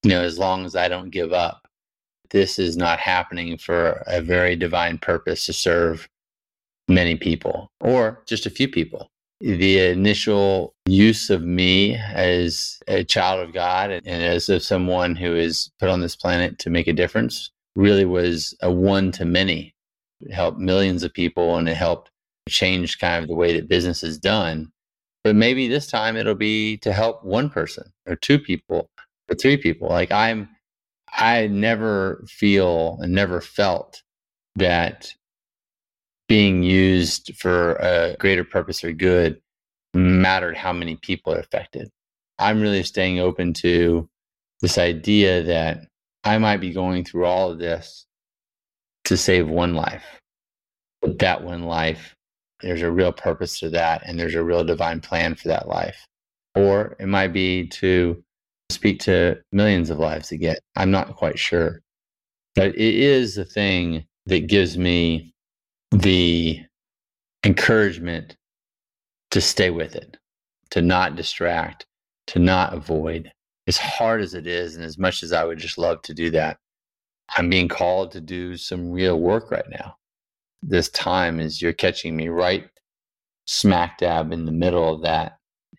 you 0.04 0.10
know, 0.10 0.22
as 0.22 0.38
long 0.38 0.66
as 0.66 0.76
I 0.76 0.88
don't 0.88 1.10
give 1.10 1.34
up, 1.34 1.68
this 2.32 2.60
is 2.60 2.78
not 2.78 3.00
happening 3.00 3.58
for 3.58 4.04
a 4.08 4.22
very 4.22 4.56
divine 4.56 4.98
purpose 4.98 5.46
to 5.46 5.54
serve 5.54 6.08
many 6.88 7.16
people 7.16 7.72
or 7.80 8.24
just 8.28 8.46
a 8.46 8.50
few 8.50 8.68
people. 8.68 9.10
The 9.40 9.80
initial 9.80 10.76
use 10.86 11.30
of 11.30 11.42
me 11.42 11.96
as 11.96 12.80
a 12.88 13.04
child 13.04 13.40
of 13.40 13.54
God 13.54 13.90
and 13.90 14.06
as 14.08 14.50
of 14.50 14.62
someone 14.62 15.16
who 15.16 15.36
is 15.36 15.72
put 15.80 15.90
on 15.90 16.02
this 16.02 16.16
planet 16.16 16.60
to 16.60 16.70
make 16.70 16.88
a 16.88 16.94
difference 16.94 17.52
really 17.76 18.06
was 18.06 18.56
a 18.62 18.72
one 18.72 19.12
to 19.14 19.26
many. 19.26 19.74
It 20.22 20.32
helped 20.32 20.60
millions 20.60 21.04
of 21.04 21.14
people 21.14 21.58
and 21.58 21.68
it 21.68 21.76
helped 21.76 22.12
change 22.48 23.00
kind 23.00 23.24
of 23.24 23.30
the 23.30 23.36
way 23.36 23.54
that 23.56 23.68
business 23.68 24.04
is 24.04 24.18
done. 24.18 24.72
But 25.24 25.36
maybe 25.36 25.68
this 25.68 25.88
time 25.88 26.16
it'll 26.16 26.36
be 26.36 26.78
to 26.78 26.92
help 26.94 27.24
one 27.24 27.50
person 27.50 27.92
or 28.08 28.16
two 28.16 28.40
people 28.40 28.90
or 29.30 29.36
three 29.36 29.58
people. 29.58 29.88
Like 29.88 30.12
I'm, 30.12 30.50
I 31.12 31.48
never 31.48 32.24
feel 32.28 32.98
and 33.02 33.14
never 33.14 33.42
felt 33.42 34.02
that 34.56 35.14
being 36.28 36.64
used 36.64 37.36
for 37.38 37.74
a 37.76 38.16
greater 38.18 38.44
purpose 38.44 38.84
or 38.84 38.94
good 38.94 39.42
mattered 39.94 40.56
how 40.56 40.74
many 40.74 40.96
people 40.96 41.34
are 41.34 41.40
affected. 41.40 41.90
I'm 42.40 42.62
really 42.62 42.84
staying 42.84 43.20
open 43.20 43.54
to 43.56 44.10
this 44.62 44.78
idea 44.78 45.44
that 45.44 45.86
I 46.24 46.38
might 46.38 46.58
be 46.58 46.72
going 46.72 47.04
through 47.04 47.26
all 47.26 47.52
of 47.52 47.60
this 47.60 48.06
to 49.06 49.18
save 49.18 49.50
one 49.50 49.76
life. 49.76 50.06
But 51.02 51.20
that 51.20 51.44
one 51.44 51.64
life 51.64 52.16
there's 52.62 52.82
a 52.82 52.92
real 52.92 53.12
purpose 53.12 53.60
to 53.60 53.70
that 53.70 54.04
and 54.06 54.20
there's 54.20 54.36
a 54.36 54.44
real 54.44 54.64
divine 54.64 55.02
plan 55.02 55.36
for 55.36 55.48
that 55.50 55.68
life. 55.68 56.08
Or 56.56 56.96
it 57.00 57.08
might 57.08 57.34
be 57.34 57.68
to 57.68 58.24
speak 58.70 59.00
to 59.02 59.42
millions 59.52 59.90
of 59.90 60.00
lives 60.00 60.32
again. 60.32 60.58
I'm 60.76 60.92
not 60.92 61.16
quite 61.16 61.40
sure. 61.40 61.82
But 62.56 62.76
it 62.76 62.96
is 62.96 63.36
the 63.36 63.46
thing 63.46 64.06
that 64.26 64.48
gives 64.48 64.78
me 64.78 65.34
the 65.92 66.62
encouragement 67.46 68.36
to 69.32 69.42
stay 69.42 69.70
with 69.70 69.96
it, 69.96 70.18
to 70.72 70.82
not 70.82 71.16
distract, 71.16 71.86
to 72.28 72.40
not 72.40 72.74
avoid. 72.74 73.32
As 73.68 73.78
hard 73.78 74.22
as 74.22 74.34
it 74.34 74.48
is, 74.48 74.76
and 74.76 74.84
as 74.84 74.98
much 74.98 75.24
as 75.24 75.32
I 75.32 75.44
would 75.44 75.58
just 75.58 75.78
love 75.78 76.02
to 76.04 76.14
do 76.14 76.30
that, 76.32 76.58
I'm 77.38 77.50
being 77.50 77.70
called 77.70 78.12
to 78.12 78.22
do 78.22 78.58
some 78.58 78.92
real 78.92 79.18
work 79.18 79.52
right 79.52 79.70
now 79.70 79.96
this 80.62 80.90
time 80.90 81.40
is 81.40 81.62
you're 81.62 81.74
catching 81.74 82.16
me 82.16 82.28
right 82.28 82.70
smack 83.46 83.98
dab 83.98 84.32
in 84.32 84.46
the 84.46 84.52
middle 84.52 84.94
of 84.94 85.02
that. 85.02 85.38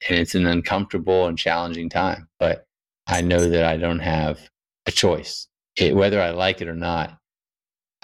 And 0.09 0.19
it's 0.19 0.35
an 0.35 0.47
uncomfortable 0.47 1.27
and 1.27 1.39
challenging 1.39 1.89
time, 1.89 2.29
but 2.39 2.67
I 3.07 3.21
know 3.21 3.49
that 3.49 3.65
I 3.65 3.77
don't 3.77 4.01
have 4.01 4.41
a 4.87 4.91
choice. 4.91 5.49
It, 5.77 5.95
whether 5.95 6.21
I 6.21 6.31
like 6.31 6.61
it 6.61 6.69
or 6.69 6.75
not, 6.75 7.17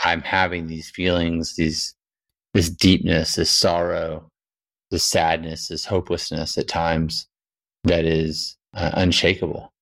I'm 0.03 0.23
having 0.23 0.67
these 0.67 0.91
feelings, 0.91 1.57
these 1.57 1.95
this 2.55 2.71
deepness, 2.71 3.35
this 3.35 3.51
sorrow, 3.51 4.31
this 4.91 5.05
sadness, 5.05 5.69
this 5.69 5.85
hopelessness 5.85 6.57
at 6.57 6.69
times 6.69 7.27
that 7.85 8.05
is 8.05 8.57
uh, 8.75 8.91
unshakable. 8.95 9.73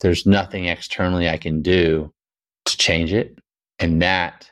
There's 0.00 0.26
nothing 0.26 0.66
externally 0.66 1.28
I 1.28 1.36
can 1.36 1.62
do 1.62 2.12
to 2.66 2.76
change 2.76 3.12
it. 3.12 3.38
And 3.78 4.02
that 4.02 4.49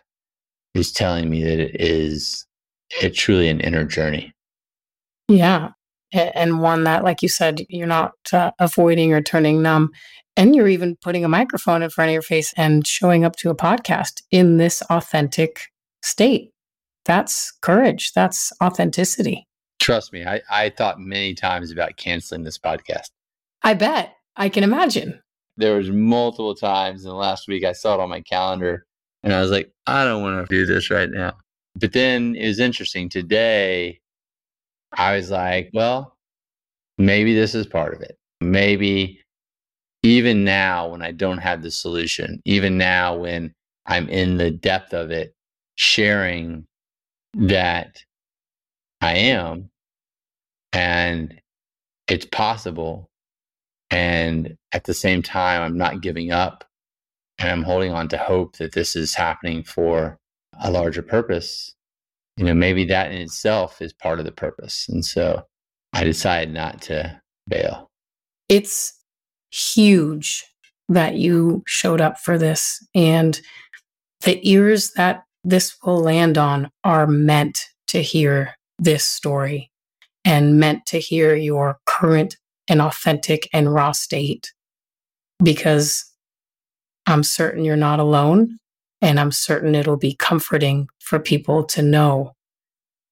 is 0.79 0.93
telling 0.93 1.29
me 1.29 1.43
that 1.43 1.59
it 1.59 1.81
is 1.81 2.47
it 3.03 3.11
truly 3.11 3.49
an 3.49 3.61
inner 3.61 3.85
journey. 3.85 4.33
Yeah. 5.29 5.71
And 6.13 6.63
one 6.63 6.85
that, 6.85 7.05
like 7.05 7.21
you 7.21 7.29
said, 7.29 7.61
you're 7.69 7.87
not 7.87 8.13
uh, 8.33 8.53
avoiding 8.59 9.13
or 9.13 9.21
turning 9.21 9.61
numb. 9.61 9.91
And 10.37 10.55
you're 10.55 10.69
even 10.69 10.97
putting 11.03 11.25
a 11.25 11.29
microphone 11.29 11.83
in 11.83 11.91
front 11.91 12.11
of 12.11 12.13
your 12.13 12.23
face 12.23 12.55
and 12.57 12.87
showing 12.87 13.25
up 13.25 13.37
to 13.37 13.51
a 13.51 13.57
podcast 13.57 14.23
in 14.31 14.57
this 14.57 14.81
authentic 14.83 15.63
state. 16.03 16.53
That's 17.05 17.53
courage. 17.61 18.13
That's 18.15 18.53
authenticity. 18.63 19.47
Trust 19.81 20.13
me, 20.13 20.25
I, 20.25 20.41
I 20.51 20.71
thought 20.71 21.01
many 21.01 21.35
times 21.35 21.71
about 21.71 21.97
canceling 21.97 22.45
this 22.45 22.59
podcast. 22.59 23.11
I 23.63 23.75
bet. 23.75 24.15
I 24.37 24.49
can 24.49 24.65
imagine. 24.65 25.21
There 25.57 25.77
was 25.77 25.91
multiple 25.91 26.55
times 26.55 27.05
in 27.05 27.09
the 27.09 27.17
last 27.17 27.49
week 27.49 27.65
I 27.65 27.73
saw 27.73 27.95
it 27.95 28.01
on 28.01 28.09
my 28.09 28.21
calendar 28.21 28.87
and 29.23 29.33
I 29.33 29.41
was 29.41 29.51
like, 29.51 29.71
I 29.87 30.05
don't 30.05 30.23
want 30.23 30.49
to 30.49 30.55
do 30.55 30.67
this 30.67 30.91
right 30.91 31.11
now. 31.11 31.35
But 31.77 31.93
then 31.93 32.35
it 32.37 32.47
was 32.47 32.61
interesting. 32.61 33.09
Today, 33.09 34.01
I 34.97 35.17
was 35.17 35.31
like, 35.31 35.71
well, 35.75 36.17
maybe 36.99 37.35
this 37.35 37.55
is 37.55 37.67
part 37.67 37.95
of 37.95 38.01
it. 38.03 38.17
Maybe 38.41 39.21
even 40.03 40.45
now, 40.45 40.89
when 40.89 41.03
I 41.03 41.13
don't 41.13 41.39
have 41.39 41.63
the 41.63 41.71
solution, 41.71 42.41
even 42.45 42.79
now, 42.79 43.17
when 43.17 43.53
I'm 43.87 44.09
in 44.09 44.37
the 44.37 44.51
depth 44.51 44.95
of 44.95 45.11
it, 45.11 45.35
sharing 45.77 46.67
that 47.35 48.03
I 49.01 49.15
am 49.17 49.71
and 50.73 51.41
it's 52.09 52.27
possible. 52.27 53.09
And 53.91 54.57
at 54.73 54.85
the 54.85 54.95
same 54.95 55.23
time, 55.23 55.63
I'm 55.63 55.79
not 55.79 56.03
giving 56.03 56.31
up 56.33 56.65
and 57.39 57.51
I'm 57.51 57.63
holding 57.63 57.93
on 57.93 58.09
to 58.09 58.19
hope 58.19 58.57
that 58.57 58.73
this 58.73 58.97
is 58.97 59.15
happening 59.15 59.63
for 59.63 60.19
a 60.61 60.71
larger 60.71 61.03
purpose, 61.03 61.75
you 62.37 62.45
know, 62.45 62.55
maybe 62.55 62.85
that 62.87 63.13
in 63.13 63.21
itself 63.21 63.81
is 63.81 63.93
part 63.93 64.19
of 64.19 64.25
the 64.25 64.33
purpose. 64.33 64.87
And 64.89 65.05
so 65.05 65.43
I 65.93 66.05
decided 66.05 66.53
not 66.53 66.83
to 66.83 67.21
bail. 67.49 67.89
It's 68.49 68.93
huge 69.51 70.45
that 70.89 71.15
you 71.17 71.63
showed 71.67 72.01
up 72.01 72.19
for 72.19 72.39
this. 72.39 72.85
And 72.95 73.41
the 74.23 74.41
ears 74.49 74.93
that 74.93 75.25
this 75.45 75.77
will 75.83 76.01
land 76.01 76.39
on 76.39 76.71
are 76.85 77.07
meant 77.07 77.59
to 77.89 78.03
hear 78.03 78.55
this 78.79 79.05
story 79.05 79.71
and 80.25 80.59
meant 80.59 80.87
to 80.87 80.99
hear 80.99 81.35
your 81.35 81.79
current 81.87 82.37
and 82.69 82.83
authentic 82.83 83.49
and 83.53 83.73
raw 83.73 83.93
state 83.93 84.53
because 85.43 86.05
I'm 87.09 87.25
certain 87.25 87.65
you're 87.65 87.77
not 87.77 87.99
alone. 87.99 88.59
And 89.01 89.19
I'm 89.19 89.33
certain 89.33 89.75
it'll 89.75 89.97
be 89.97 90.15
comforting 90.15 90.89
for 91.01 91.19
people 91.19 91.65
to 91.65 91.83
know 91.83 92.33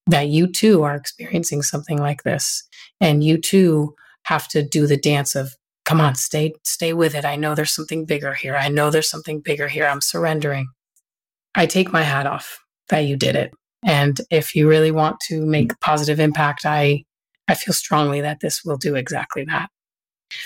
that 0.09 0.29
you 0.29 0.47
too 0.51 0.83
are 0.83 0.95
experiencing 0.95 1.63
something 1.63 1.99
like 1.99 2.23
this. 2.23 2.63
And 3.01 3.25
you 3.25 3.39
too 3.39 3.95
have 4.25 4.49
to 4.49 4.63
do 4.63 4.87
the 4.87 4.97
dance 4.97 5.35
of, 5.35 5.55
come 5.85 6.01
on, 6.01 6.15
stay, 6.17 6.53
stay 6.65 6.93
with 6.93 7.15
it. 7.15 7.25
I 7.25 7.37
know 7.37 7.55
there's 7.55 7.73
something 7.73 8.05
bigger 8.05 8.35
here. 8.35 8.57
I 8.57 8.69
know 8.69 8.91
there's 8.91 9.09
something 9.09 9.41
bigger 9.41 9.69
here. 9.69 9.87
I'm 9.87 10.01
surrendering. 10.01 10.69
I 11.55 11.67
take 11.67 11.93
my 11.93 12.03
hat 12.03 12.27
off 12.27 12.59
that 12.89 13.01
you 13.01 13.17
did 13.17 13.37
it. 13.37 13.53
And 13.85 14.21
if 14.31 14.55
you 14.55 14.69
really 14.69 14.91
want 14.91 15.21
to 15.29 15.47
make 15.47 15.69
mm. 15.69 15.81
positive 15.81 16.19
impact, 16.21 16.67
I, 16.67 17.05
I 17.49 17.55
feel 17.55 17.73
strongly 17.73 18.21
that 18.21 18.41
this 18.41 18.65
will 18.65 18.77
do 18.77 18.97
exactly 18.97 19.45
that. 19.45 19.71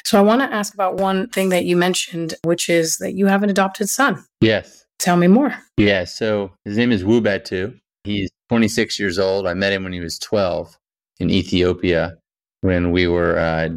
So 0.05 0.19
I 0.19 0.23
want 0.23 0.43
to 0.43 0.53
ask 0.53 0.75
about 0.75 0.97
one 0.97 1.29
thing 1.29 1.49
that 1.51 1.64
you 1.64 1.77
mentioned, 1.77 2.35
which 2.45 2.69
is 2.69 2.97
that 2.99 3.14
you 3.14 3.27
have 3.27 3.43
an 3.43 3.51
adopted 3.51 3.88
son. 3.88 4.25
Yes. 4.40 4.85
Tell 4.99 5.16
me 5.16 5.27
more. 5.27 5.55
Yeah. 5.77 6.05
So 6.05 6.53
his 6.64 6.77
name 6.77 6.93
is 6.93 7.03
Wubatu. 7.03 7.79
He's 8.05 8.31
26 8.49 8.99
years 8.99 9.19
old. 9.19 9.47
I 9.47 9.55
met 9.55 9.73
him 9.73 9.85
when 9.85 9.93
he 9.93 10.01
was 10.01 10.19
12 10.19 10.77
in 11.19 11.31
Ethiopia 11.31 12.16
when 12.62 12.90
we 12.90 13.07
were 13.07 13.38
uh, 13.38 13.69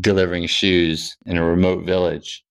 delivering 0.00 0.46
shoes 0.46 1.16
in 1.26 1.36
a 1.36 1.44
remote 1.44 1.84
village. 1.84 2.44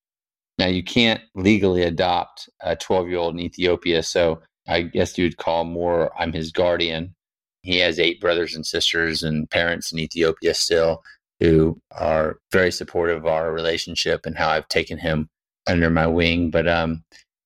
Now, 0.60 0.68
you 0.68 0.84
can't 0.84 1.22
legally 1.36 1.84
adopt 1.84 2.50
a 2.62 2.76
12 2.76 3.10
year 3.10 3.18
old 3.18 3.34
in 3.34 3.39
Ethiopia. 3.39 4.04
So 4.04 4.42
I 4.68 4.84
guess 4.84 5.18
you'd 5.18 5.38
call 5.38 5.66
more, 5.66 6.12
I'm 6.20 6.32
his 6.32 6.52
guardian. 6.52 7.16
He 7.63 7.78
has 7.78 8.00
eight 8.00 8.22
brothers 8.22 8.56
and 8.56 8.66
sisters 8.66 9.24
and 9.24 9.50
parents 9.50 9.92
in 9.92 10.00
Ethiopia 10.00 10.54
still 10.54 11.02
who 11.39 11.80
are 11.91 12.38
very 12.52 12.72
supportive 12.72 13.17
of 13.17 13.26
our 13.26 13.52
relationship 13.52 14.26
and 14.26 14.38
how 14.38 14.50
I've 14.50 14.67
taken 14.67 14.98
him 14.98 15.30
under 15.67 15.89
my 15.89 16.08
wing. 16.08 16.50
But 16.50 16.67
um, 16.67 17.04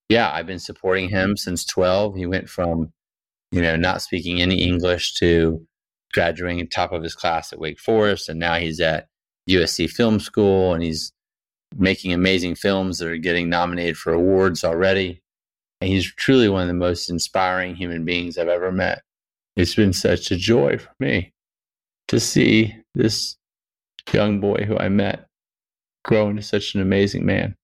yeah, 0.10 0.32
I've 0.32 0.47
been 0.47 0.60
supporting 0.60 1.10
him 1.10 1.38
since 1.38 1.65
12. 1.65 2.15
He 2.15 2.26
went 2.26 2.50
from, 2.50 2.91
you 3.52 3.62
know, 3.62 3.76
not 3.76 4.02
speaking 4.02 4.41
any 4.41 4.63
English 4.63 5.13
to 5.15 5.65
graduating 6.13 6.67
top 6.67 6.91
of 6.91 7.04
his 7.04 7.15
class 7.15 7.52
at 7.52 7.60
Wake 7.60 7.80
Forest. 7.80 8.30
And 8.30 8.39
now 8.39 8.56
he's 8.56 8.80
at 8.80 9.08
USC 9.50 9.89
Film 9.89 10.19
School, 10.19 10.73
and 10.73 10.84
he's 10.84 11.12
making 11.76 12.13
amazing 12.13 12.56
films 12.56 13.00
that 13.00 13.10
are 13.10 13.17
getting 13.17 13.50
nominated 13.50 13.97
for 13.97 14.13
awards 14.13 14.63
already. 14.63 15.21
And 15.80 15.89
he's 15.89 16.12
truly 16.15 16.50
one 16.50 16.63
of 16.63 16.67
the 16.67 16.73
most 16.73 17.10
inspiring 17.10 17.76
human 17.76 18.04
beings 18.04 18.38
I've 18.38 18.47
ever 18.47 18.71
met. 18.71 19.04
It's 19.56 19.76
been 19.76 19.93
such 19.93 20.32
a 20.32 20.36
joy 20.36 20.78
for 20.78 20.91
me 21.00 21.34
to 22.08 22.19
see 22.19 22.76
this 22.95 23.37
young 24.13 24.39
boy 24.39 24.65
who 24.67 24.78
I 24.78 24.89
met 24.89 25.28
grow 26.04 26.30
into 26.30 26.41
such 26.41 26.76
an 26.76 26.82
amazing 26.82 27.26
man. 27.26 27.56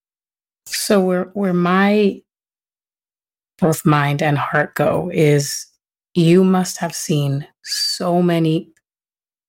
So 0.66 1.02
where 1.02 1.26
where 1.34 1.54
my 1.54 2.22
both 3.60 3.86
mind 3.86 4.22
and 4.22 4.38
heart 4.38 4.76
go 4.76 5.10
is 5.14 5.66
you 6.14 6.44
must 6.44 6.78
have 6.78 6.94
seen 6.94 7.48
so 7.64 8.22
many 8.22 8.70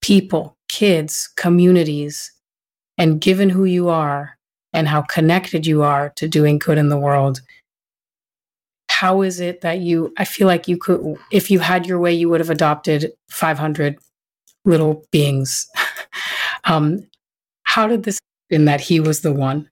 people, 0.01 0.57
kids, 0.69 1.29
communities, 1.37 2.33
and 2.99 3.21
given 3.21 3.51
who 3.51 3.65
you 3.65 3.89
are 3.89 4.39
and 4.73 4.89
how 4.89 5.03
connected 5.03 5.67
you 5.67 5.83
are 5.83 6.11
to 6.17 6.29
doing 6.29 6.59
good 6.59 6.79
in 6.79 6.89
the 6.89 6.99
world, 6.99 7.41
how 8.89 9.23
is 9.23 9.41
it 9.41 9.61
that 9.63 9.81
you, 9.81 10.13
I 10.19 10.25
feel 10.25 10.47
like 10.47 10.69
you 10.69 10.77
could, 10.77 11.17
if 11.31 11.51
you 11.51 11.59
had 11.59 11.87
your 11.87 11.99
way, 11.99 12.13
you 12.13 12.29
would 12.29 12.41
have 12.41 12.51
adopted 12.51 13.13
500 13.31 13.97
little 14.65 15.05
beings. 15.11 15.67
Um, 16.65 17.07
how 17.65 17.87
did 17.87 18.03
this, 18.03 18.19
in 18.51 18.65
that 18.67 18.81
he 18.81 19.01
was 19.01 19.21
the 19.21 19.33
one? 19.33 19.69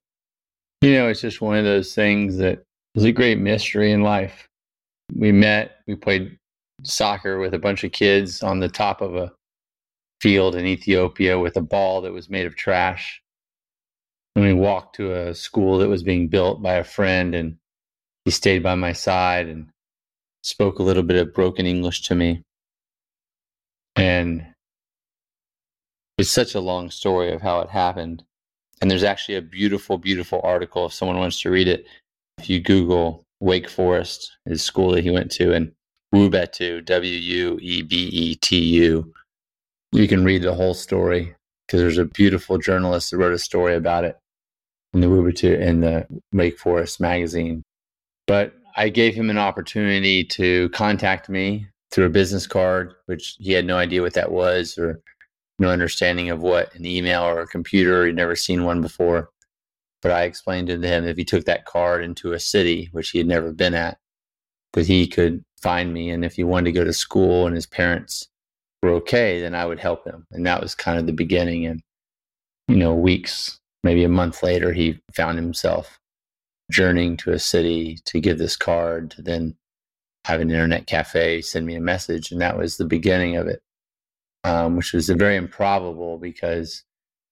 You 0.81 0.95
know, 0.95 1.09
it's 1.09 1.21
just 1.21 1.41
one 1.41 1.57
of 1.57 1.65
those 1.65 1.95
things 1.95 2.37
that 2.39 2.63
is 2.95 3.05
a 3.05 3.13
great 3.13 3.39
mystery 3.39 3.93
in 3.93 4.03
life. 4.03 4.49
We 5.15 5.31
met, 5.31 5.77
we 5.87 5.95
played 5.95 6.39
soccer 6.83 7.39
with 7.39 7.55
a 7.55 7.59
bunch 7.59 7.85
of 7.85 7.93
kids 7.93 8.43
on 8.43 8.61
the 8.61 8.69
top 8.69 9.01
of 9.01 9.15
a 9.15 9.33
field 10.21 10.55
in 10.57 10.67
Ethiopia 10.67 11.39
with 11.39 11.57
a 11.57 11.61
ball 11.61 12.01
that 12.03 12.13
was 12.13 12.31
made 12.31 12.47
of 12.47 12.57
trash. 12.57 13.21
And 14.35 14.45
we 14.45 14.55
walked 14.55 14.97
to 14.97 15.13
a 15.13 15.35
school 15.35 15.79
that 15.79 15.89
was 15.89 16.03
being 16.03 16.29
built 16.29 16.63
by 16.63 16.75
a 16.75 16.85
friend, 16.85 17.35
and 17.35 17.57
he 18.25 18.31
stayed 18.31 18.63
by 18.63 18.75
my 18.75 18.93
side 18.93 19.47
and 19.47 19.69
spoke 20.43 20.79
a 20.79 20.83
little 20.83 21.03
bit 21.03 21.21
of 21.21 21.35
broken 21.35 21.67
English 21.67 22.03
to 22.03 22.15
me. 22.15 22.43
And 23.95 24.47
it's 26.23 26.31
such 26.31 26.55
a 26.55 26.61
long 26.61 26.89
story 26.89 27.33
of 27.33 27.43
how 27.43 27.59
it 27.59 27.69
happened. 27.69 28.23
And 28.81 28.89
there's 28.89 29.03
actually 29.03 29.35
a 29.35 29.43
beautiful, 29.43 29.99
beautiful 29.99 30.41
article 30.45 30.87
if 30.87 30.93
someone 30.93 31.19
wants 31.19 31.41
to 31.41 31.51
read 31.51 31.67
it. 31.67 31.85
If 32.39 32.49
you 32.49 32.61
Google 32.61 33.25
Wake 33.41 33.69
Forest, 33.69 34.31
his 34.45 34.63
school 34.63 34.93
that 34.93 35.03
he 35.03 35.11
went 35.11 35.33
to, 35.33 35.53
and 35.53 35.73
Wuebetu, 36.15 36.85
W 36.85 37.13
U 37.13 37.59
E 37.61 37.83
B 37.83 38.09
E 38.13 38.35
T 38.37 38.57
U, 38.57 39.13
you 39.91 40.07
can 40.07 40.25
read 40.25 40.43
the 40.43 40.55
whole 40.55 40.75
story 40.75 41.35
because 41.67 41.81
there's 41.81 41.99
a 41.99 42.05
beautiful 42.05 42.57
journalist 42.57 43.11
that 43.11 43.17
wrote 43.17 43.35
a 43.35 43.39
story 43.39 43.75
about 43.75 44.05
it 44.05 44.17
in 44.95 45.01
the 45.01 45.09
Wuebetu 45.09 45.59
in 45.59 45.81
the 45.81 46.07
Wake 46.33 46.57
Forest 46.57 47.01
magazine. 47.01 47.65
But 48.29 48.55
I 48.77 48.91
gave 48.91 49.17
him 49.17 49.29
an 49.29 49.39
opportunity 49.39 50.23
to 50.39 50.69
contact 50.69 51.29
me 51.29 51.67
through 51.91 52.07
a 52.07 52.11
business 52.11 52.47
card, 52.47 52.95
which 53.07 53.35
he 53.41 53.51
had 53.51 53.67
no 53.67 53.77
idea 53.77 54.03
what 54.03 54.15
that 54.15 54.31
was 54.31 54.79
or 54.79 55.01
no 55.59 55.69
understanding 55.69 56.31
of 56.31 56.41
what 56.41 56.75
an 56.75 56.87
email 56.87 57.23
or 57.23 57.41
a 57.41 57.47
computer. 57.47 58.07
He'd 58.07 58.17
never 58.17 58.37
seen 58.37 58.65
one 58.65 58.81
before. 58.81 59.31
But 60.01 60.13
I 60.13 60.25
explained 60.25 60.69
to 60.69 60.79
him 60.79 61.07
if 61.07 61.17
he 61.17 61.25
took 61.25 61.45
that 61.45 61.65
card 61.65 62.03
into 62.03 62.33
a 62.33 62.41
city, 62.41 62.89
which 62.93 63.11
he 63.11 63.19
had 63.19 63.29
never 63.29 63.53
been 63.53 63.75
at, 63.75 63.99
that 64.73 64.87
he 64.87 65.07
could 65.07 65.45
find 65.61 65.93
me. 65.93 66.11
And 66.11 66.25
if 66.25 66.35
he 66.35 66.43
wanted 66.43 66.73
to 66.73 66.79
go 66.79 66.85
to 66.85 66.93
school 66.93 67.47
and 67.47 67.55
his 67.55 67.67
parents 67.67 68.29
were 68.83 68.91
okay, 68.95 69.41
then 69.41 69.55
I 69.55 69.65
would 69.65 69.79
help 69.79 70.05
him. 70.05 70.27
And 70.33 70.45
that 70.45 70.61
was 70.61 70.75
kind 70.75 70.99
of 70.99 71.07
the 71.07 71.13
beginning. 71.13 71.67
And, 71.67 71.83
you 72.67 72.77
know, 72.77 72.95
weeks, 72.95 73.61
maybe 73.85 74.03
a 74.03 74.09
month 74.09 74.43
later, 74.43 74.73
he 74.73 74.99
found 75.15 75.39
himself 75.39 76.01
journeying 76.71 77.17
to 77.19 77.33
a 77.33 77.39
city 77.39 77.99
to 78.07 78.21
give 78.21 78.39
this 78.39 78.57
card, 78.57 79.13
to 79.13 79.23
then 79.23 79.55
have 80.25 80.41
an 80.41 80.51
internet 80.51 80.87
cafe 80.87 81.43
send 81.43 81.67
me 81.67 81.77
a 81.77 81.81
message. 81.81 82.33
And 82.33 82.41
that 82.41 82.59
was 82.59 82.77
the 82.77 82.85
beginning 82.85 83.37
of 83.37 83.47
it, 83.47 83.63
um, 84.45 84.77
which 84.77 84.93
was 84.93 85.09
very 85.09 85.37
improbable 85.37 86.19
because 86.19 86.85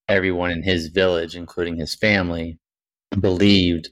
everyone 0.08 0.50
in 0.50 0.62
his 0.62 0.88
village, 0.88 1.36
including 1.36 1.76
his 1.76 1.94
family, 1.94 2.58
believed 3.18 3.90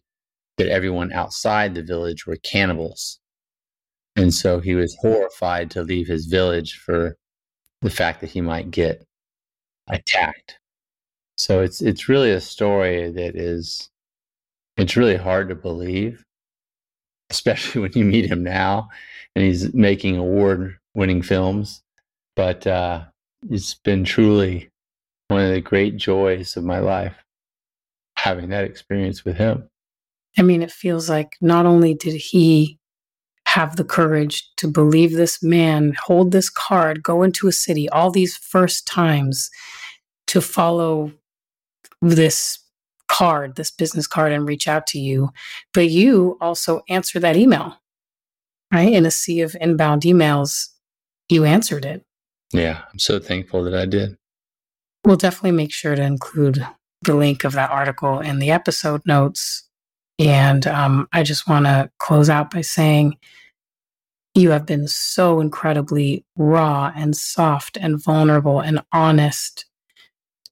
that 0.58 0.68
everyone 0.68 1.12
outside 1.12 1.74
the 1.74 1.82
village 1.82 2.26
were 2.26 2.36
cannibals. 2.36 3.20
And 4.16 4.34
so 4.34 4.60
he 4.60 4.74
was 4.74 4.96
horrified 5.00 5.70
to 5.72 5.82
leave 5.82 6.08
his 6.08 6.26
village 6.26 6.74
for 6.74 7.16
the 7.82 7.90
fact 7.90 8.20
that 8.20 8.30
he 8.30 8.40
might 8.40 8.70
get 8.70 9.04
attacked. 9.88 10.58
So 11.36 11.60
it's 11.62 11.80
it's 11.80 12.08
really 12.08 12.32
a 12.32 12.40
story 12.40 13.12
that 13.12 13.36
is 13.36 13.88
it's 14.76 14.96
really 14.96 15.16
hard 15.16 15.48
to 15.48 15.54
believe, 15.54 16.24
especially 17.30 17.80
when 17.82 17.92
you 17.94 18.04
meet 18.04 18.30
him 18.30 18.42
now 18.42 18.88
and 19.36 19.44
he's 19.44 19.72
making 19.72 20.16
award 20.16 20.78
winning 20.94 21.22
films. 21.22 21.82
But 22.38 22.68
uh, 22.68 23.02
it's 23.50 23.74
been 23.74 24.04
truly 24.04 24.70
one 25.26 25.42
of 25.44 25.50
the 25.50 25.60
great 25.60 25.96
joys 25.96 26.56
of 26.56 26.62
my 26.62 26.78
life 26.78 27.16
having 28.16 28.50
that 28.50 28.62
experience 28.62 29.24
with 29.24 29.36
him. 29.36 29.68
I 30.38 30.42
mean, 30.42 30.62
it 30.62 30.70
feels 30.70 31.10
like 31.10 31.32
not 31.40 31.66
only 31.66 31.94
did 31.94 32.14
he 32.14 32.78
have 33.48 33.74
the 33.74 33.82
courage 33.82 34.48
to 34.58 34.68
believe 34.68 35.14
this 35.14 35.42
man, 35.42 35.96
hold 36.00 36.30
this 36.30 36.48
card, 36.48 37.02
go 37.02 37.24
into 37.24 37.48
a 37.48 37.52
city 37.52 37.88
all 37.88 38.12
these 38.12 38.36
first 38.36 38.86
times 38.86 39.50
to 40.28 40.40
follow 40.40 41.10
this 42.00 42.60
card, 43.08 43.56
this 43.56 43.72
business 43.72 44.06
card, 44.06 44.30
and 44.30 44.46
reach 44.46 44.68
out 44.68 44.86
to 44.86 45.00
you. 45.00 45.30
But 45.74 45.90
you 45.90 46.38
also 46.40 46.82
answer 46.88 47.18
that 47.18 47.36
email, 47.36 47.78
right? 48.72 48.92
In 48.92 49.06
a 49.06 49.10
sea 49.10 49.40
of 49.40 49.56
inbound 49.60 50.02
emails, 50.02 50.68
you 51.28 51.44
answered 51.44 51.84
it. 51.84 52.04
Yeah, 52.52 52.82
I'm 52.90 52.98
so 52.98 53.18
thankful 53.18 53.64
that 53.64 53.74
I 53.74 53.86
did. 53.86 54.16
We'll 55.04 55.16
definitely 55.16 55.52
make 55.52 55.72
sure 55.72 55.94
to 55.94 56.02
include 56.02 56.66
the 57.02 57.14
link 57.14 57.44
of 57.44 57.52
that 57.52 57.70
article 57.70 58.20
in 58.20 58.38
the 58.38 58.50
episode 58.50 59.02
notes. 59.06 59.64
And 60.18 60.66
um, 60.66 61.08
I 61.12 61.22
just 61.22 61.48
want 61.48 61.66
to 61.66 61.90
close 61.98 62.28
out 62.28 62.50
by 62.50 62.62
saying, 62.62 63.16
you 64.34 64.50
have 64.50 64.66
been 64.66 64.86
so 64.86 65.40
incredibly 65.40 66.24
raw 66.36 66.92
and 66.94 67.16
soft 67.16 67.76
and 67.76 68.02
vulnerable 68.02 68.60
and 68.60 68.82
honest. 68.92 69.66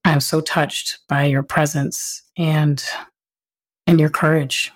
I'm 0.03 0.19
so 0.19 0.41
touched 0.41 0.99
by 1.07 1.25
your 1.25 1.43
presence 1.43 2.23
and 2.37 2.83
and 3.85 3.99
your 3.99 4.09
courage. 4.09 4.73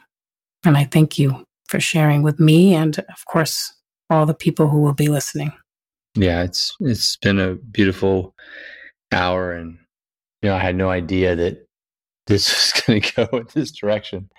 And 0.63 0.77
I 0.77 0.85
thank 0.85 1.19
you 1.19 1.43
for 1.67 1.79
sharing 1.79 2.21
with 2.23 2.39
me 2.39 2.73
and 2.73 2.99
of 2.99 3.25
course 3.25 3.73
all 4.09 4.25
the 4.25 4.33
people 4.33 4.69
who 4.69 4.81
will 4.81 4.93
be 4.93 5.09
listening. 5.09 5.51
Yeah, 6.15 6.43
it's 6.43 6.75
it's 6.79 7.17
been 7.17 7.39
a 7.39 7.55
beautiful 7.55 8.35
hour 9.11 9.53
and 9.53 9.79
you 10.41 10.49
know, 10.49 10.55
I 10.55 10.59
had 10.59 10.75
no 10.75 10.89
idea 10.89 11.35
that 11.35 11.67
this 12.27 12.49
was 12.75 12.83
going 12.85 13.01
to 13.01 13.13
go 13.15 13.37
in 13.37 13.47
this 13.53 13.71
direction 13.71 14.29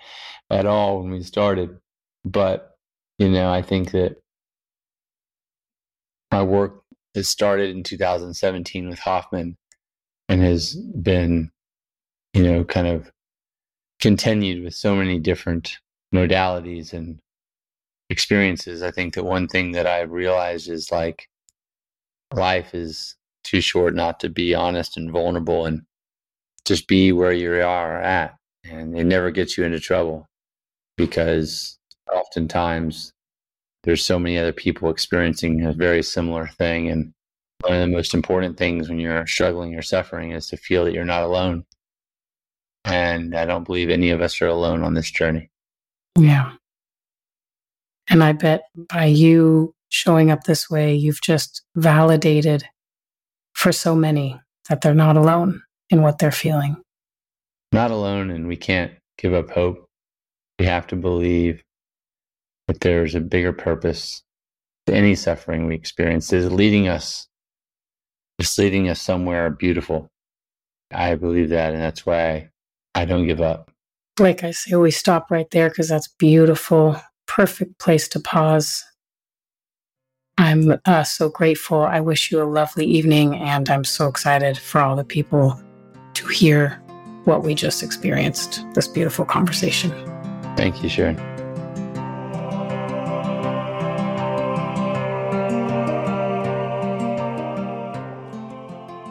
at 0.49 0.65
all 0.65 1.01
when 1.01 1.11
we 1.11 1.23
started. 1.23 1.77
But, 2.25 2.75
you 3.19 3.29
know, 3.29 3.51
I 3.51 3.61
think 3.61 3.91
that 3.91 4.17
my 6.31 6.43
work 6.43 6.83
has 7.15 7.29
started 7.29 7.75
in 7.75 7.83
2017 7.83 8.89
with 8.89 8.99
Hoffman 8.99 9.55
and 10.29 10.41
has 10.41 10.75
been, 10.75 11.51
you 12.33 12.43
know, 12.43 12.63
kind 12.63 12.87
of 12.87 13.11
continued 14.01 14.63
with 14.63 14.73
so 14.75 14.95
many 14.95 15.19
different 15.19 15.79
modalities 16.13 16.93
and 16.93 17.19
experiences. 18.09 18.81
I 18.83 18.91
think 18.91 19.15
that 19.15 19.23
one 19.25 19.47
thing 19.47 19.73
that 19.73 19.87
I've 19.87 20.11
realized 20.11 20.69
is 20.69 20.91
like 20.91 21.27
life 22.35 22.73
is 22.73 23.15
too 23.43 23.61
short 23.61 23.93
not 23.93 24.19
to 24.21 24.29
be 24.29 24.55
honest 24.55 24.97
and 24.97 25.11
vulnerable 25.11 25.65
and 25.65 25.81
just 26.65 26.87
be 26.87 27.11
where 27.11 27.33
you 27.33 27.53
are 27.61 28.01
at. 28.01 28.35
And 28.63 28.97
it 28.97 29.03
never 29.03 29.31
gets 29.31 29.57
you 29.57 29.65
into 29.65 29.79
trouble 29.79 30.27
because 30.97 31.77
oftentimes 32.11 33.11
there's 33.83 34.05
so 34.05 34.17
many 34.17 34.37
other 34.37 34.53
people 34.53 34.89
experiencing 34.89 35.65
a 35.65 35.73
very 35.73 36.01
similar 36.01 36.47
thing. 36.47 36.89
And 36.89 37.13
one 37.61 37.73
of 37.73 37.81
the 37.81 37.87
most 37.87 38.13
important 38.13 38.57
things 38.57 38.87
when 38.87 38.99
you're 38.99 39.27
struggling 39.27 39.75
or 39.75 39.81
suffering 39.81 40.31
is 40.31 40.47
to 40.47 40.57
feel 40.57 40.85
that 40.85 40.93
you're 40.93 41.03
not 41.03 41.23
alone. 41.23 41.65
And 42.85 43.35
I 43.35 43.45
don't 43.45 43.65
believe 43.65 43.89
any 43.89 44.09
of 44.09 44.21
us 44.21 44.41
are 44.41 44.47
alone 44.47 44.83
on 44.83 44.93
this 44.93 45.11
journey. 45.11 45.49
Yeah. 46.17 46.53
And 48.09 48.23
I 48.23 48.33
bet 48.33 48.63
by 48.75 49.05
you 49.05 49.73
showing 49.93 50.31
up 50.31 50.43
this 50.43 50.69
way, 50.69 50.95
you've 50.95 51.21
just 51.21 51.63
validated 51.75 52.63
for 53.53 53.71
so 53.71 53.95
many 53.95 54.39
that 54.69 54.81
they're 54.81 54.93
not 54.93 55.17
alone 55.17 55.61
in 55.89 56.01
what 56.01 56.19
they're 56.19 56.31
feeling. 56.31 56.77
Not 57.71 57.91
alone, 57.91 58.29
and 58.29 58.47
we 58.47 58.55
can't 58.55 58.93
give 59.17 59.33
up 59.33 59.49
hope. 59.49 59.85
We 60.59 60.65
have 60.65 60.87
to 60.87 60.95
believe 60.95 61.61
that 62.67 62.81
there's 62.81 63.15
a 63.15 63.19
bigger 63.19 63.53
purpose 63.53 64.23
to 64.87 64.93
any 64.93 65.15
suffering 65.15 65.65
we 65.65 65.75
experience 65.75 66.31
is 66.33 66.51
leading 66.51 66.87
us 66.87 67.27
it's 68.39 68.57
leading 68.57 68.89
us 68.89 69.01
somewhere 69.01 69.49
beautiful 69.49 70.09
I 70.93 71.15
believe 71.15 71.49
that. 71.49 71.73
And 71.73 71.81
that's 71.81 72.05
why 72.05 72.49
I 72.95 73.05
don't 73.05 73.27
give 73.27 73.41
up. 73.41 73.71
Like 74.19 74.43
I 74.43 74.51
say, 74.51 74.75
we 74.75 74.91
stop 74.91 75.31
right 75.31 75.49
there 75.51 75.69
because 75.69 75.89
that's 75.89 76.07
beautiful. 76.07 77.01
Perfect 77.25 77.79
place 77.79 78.07
to 78.09 78.19
pause. 78.19 78.83
I'm 80.37 80.79
uh, 80.85 81.03
so 81.03 81.29
grateful. 81.29 81.81
I 81.81 81.99
wish 81.99 82.31
you 82.31 82.41
a 82.41 82.45
lovely 82.45 82.85
evening, 82.85 83.35
and 83.35 83.69
I'm 83.69 83.83
so 83.83 84.07
excited 84.07 84.57
for 84.57 84.81
all 84.81 84.95
the 84.95 85.03
people 85.03 85.59
to 86.15 86.27
hear 86.27 86.81
what 87.25 87.43
we 87.43 87.53
just 87.53 87.83
experienced 87.83 88.65
this 88.73 88.87
beautiful 88.87 89.25
conversation. 89.25 89.91
Thank 90.57 90.81
you, 90.83 90.89
Sharon. 90.89 91.17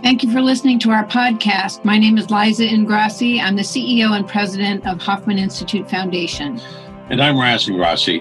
Thank 0.03 0.25
you 0.25 0.33
for 0.33 0.43
listening 0.43 0.79
to 0.81 0.91
our 0.91 1.07
podcast. 1.07 1.85
My 1.85 1.97
name 1.97 2.18
is 2.18 2.31
Liza 2.31 2.66
Ingrasci. 2.66 3.41
I'm 3.41 3.57
the 3.57 3.62
CEO 3.62 4.11
and 4.11 4.29
president 4.29 4.87
of 4.87 5.01
Hoffman 5.01 5.39
Institute 5.39 5.89
Foundation. 5.89 6.61
And 7.09 7.23
I'm 7.23 7.39
Raz 7.39 7.66
Ingrasci, 7.66 8.20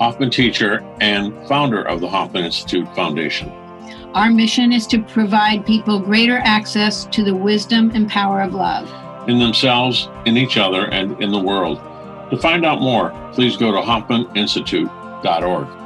Hoffman 0.00 0.30
teacher 0.30 0.82
and 1.02 1.46
founder 1.46 1.82
of 1.82 2.00
the 2.00 2.08
Hoffman 2.08 2.46
Institute 2.46 2.88
Foundation. 2.94 3.50
Our 4.14 4.30
mission 4.30 4.72
is 4.72 4.86
to 4.86 5.02
provide 5.02 5.66
people 5.66 6.00
greater 6.00 6.38
access 6.38 7.04
to 7.04 7.22
the 7.22 7.34
wisdom 7.34 7.90
and 7.94 8.08
power 8.08 8.40
of 8.40 8.54
love 8.54 8.90
in 9.28 9.38
themselves, 9.38 10.08
in 10.24 10.38
each 10.38 10.56
other, 10.56 10.86
and 10.86 11.22
in 11.22 11.30
the 11.30 11.38
world. 11.38 11.76
To 12.30 12.38
find 12.38 12.64
out 12.64 12.80
more, 12.80 13.10
please 13.34 13.58
go 13.58 13.72
to 13.72 13.78
hoffmaninstitute.org. 13.78 15.79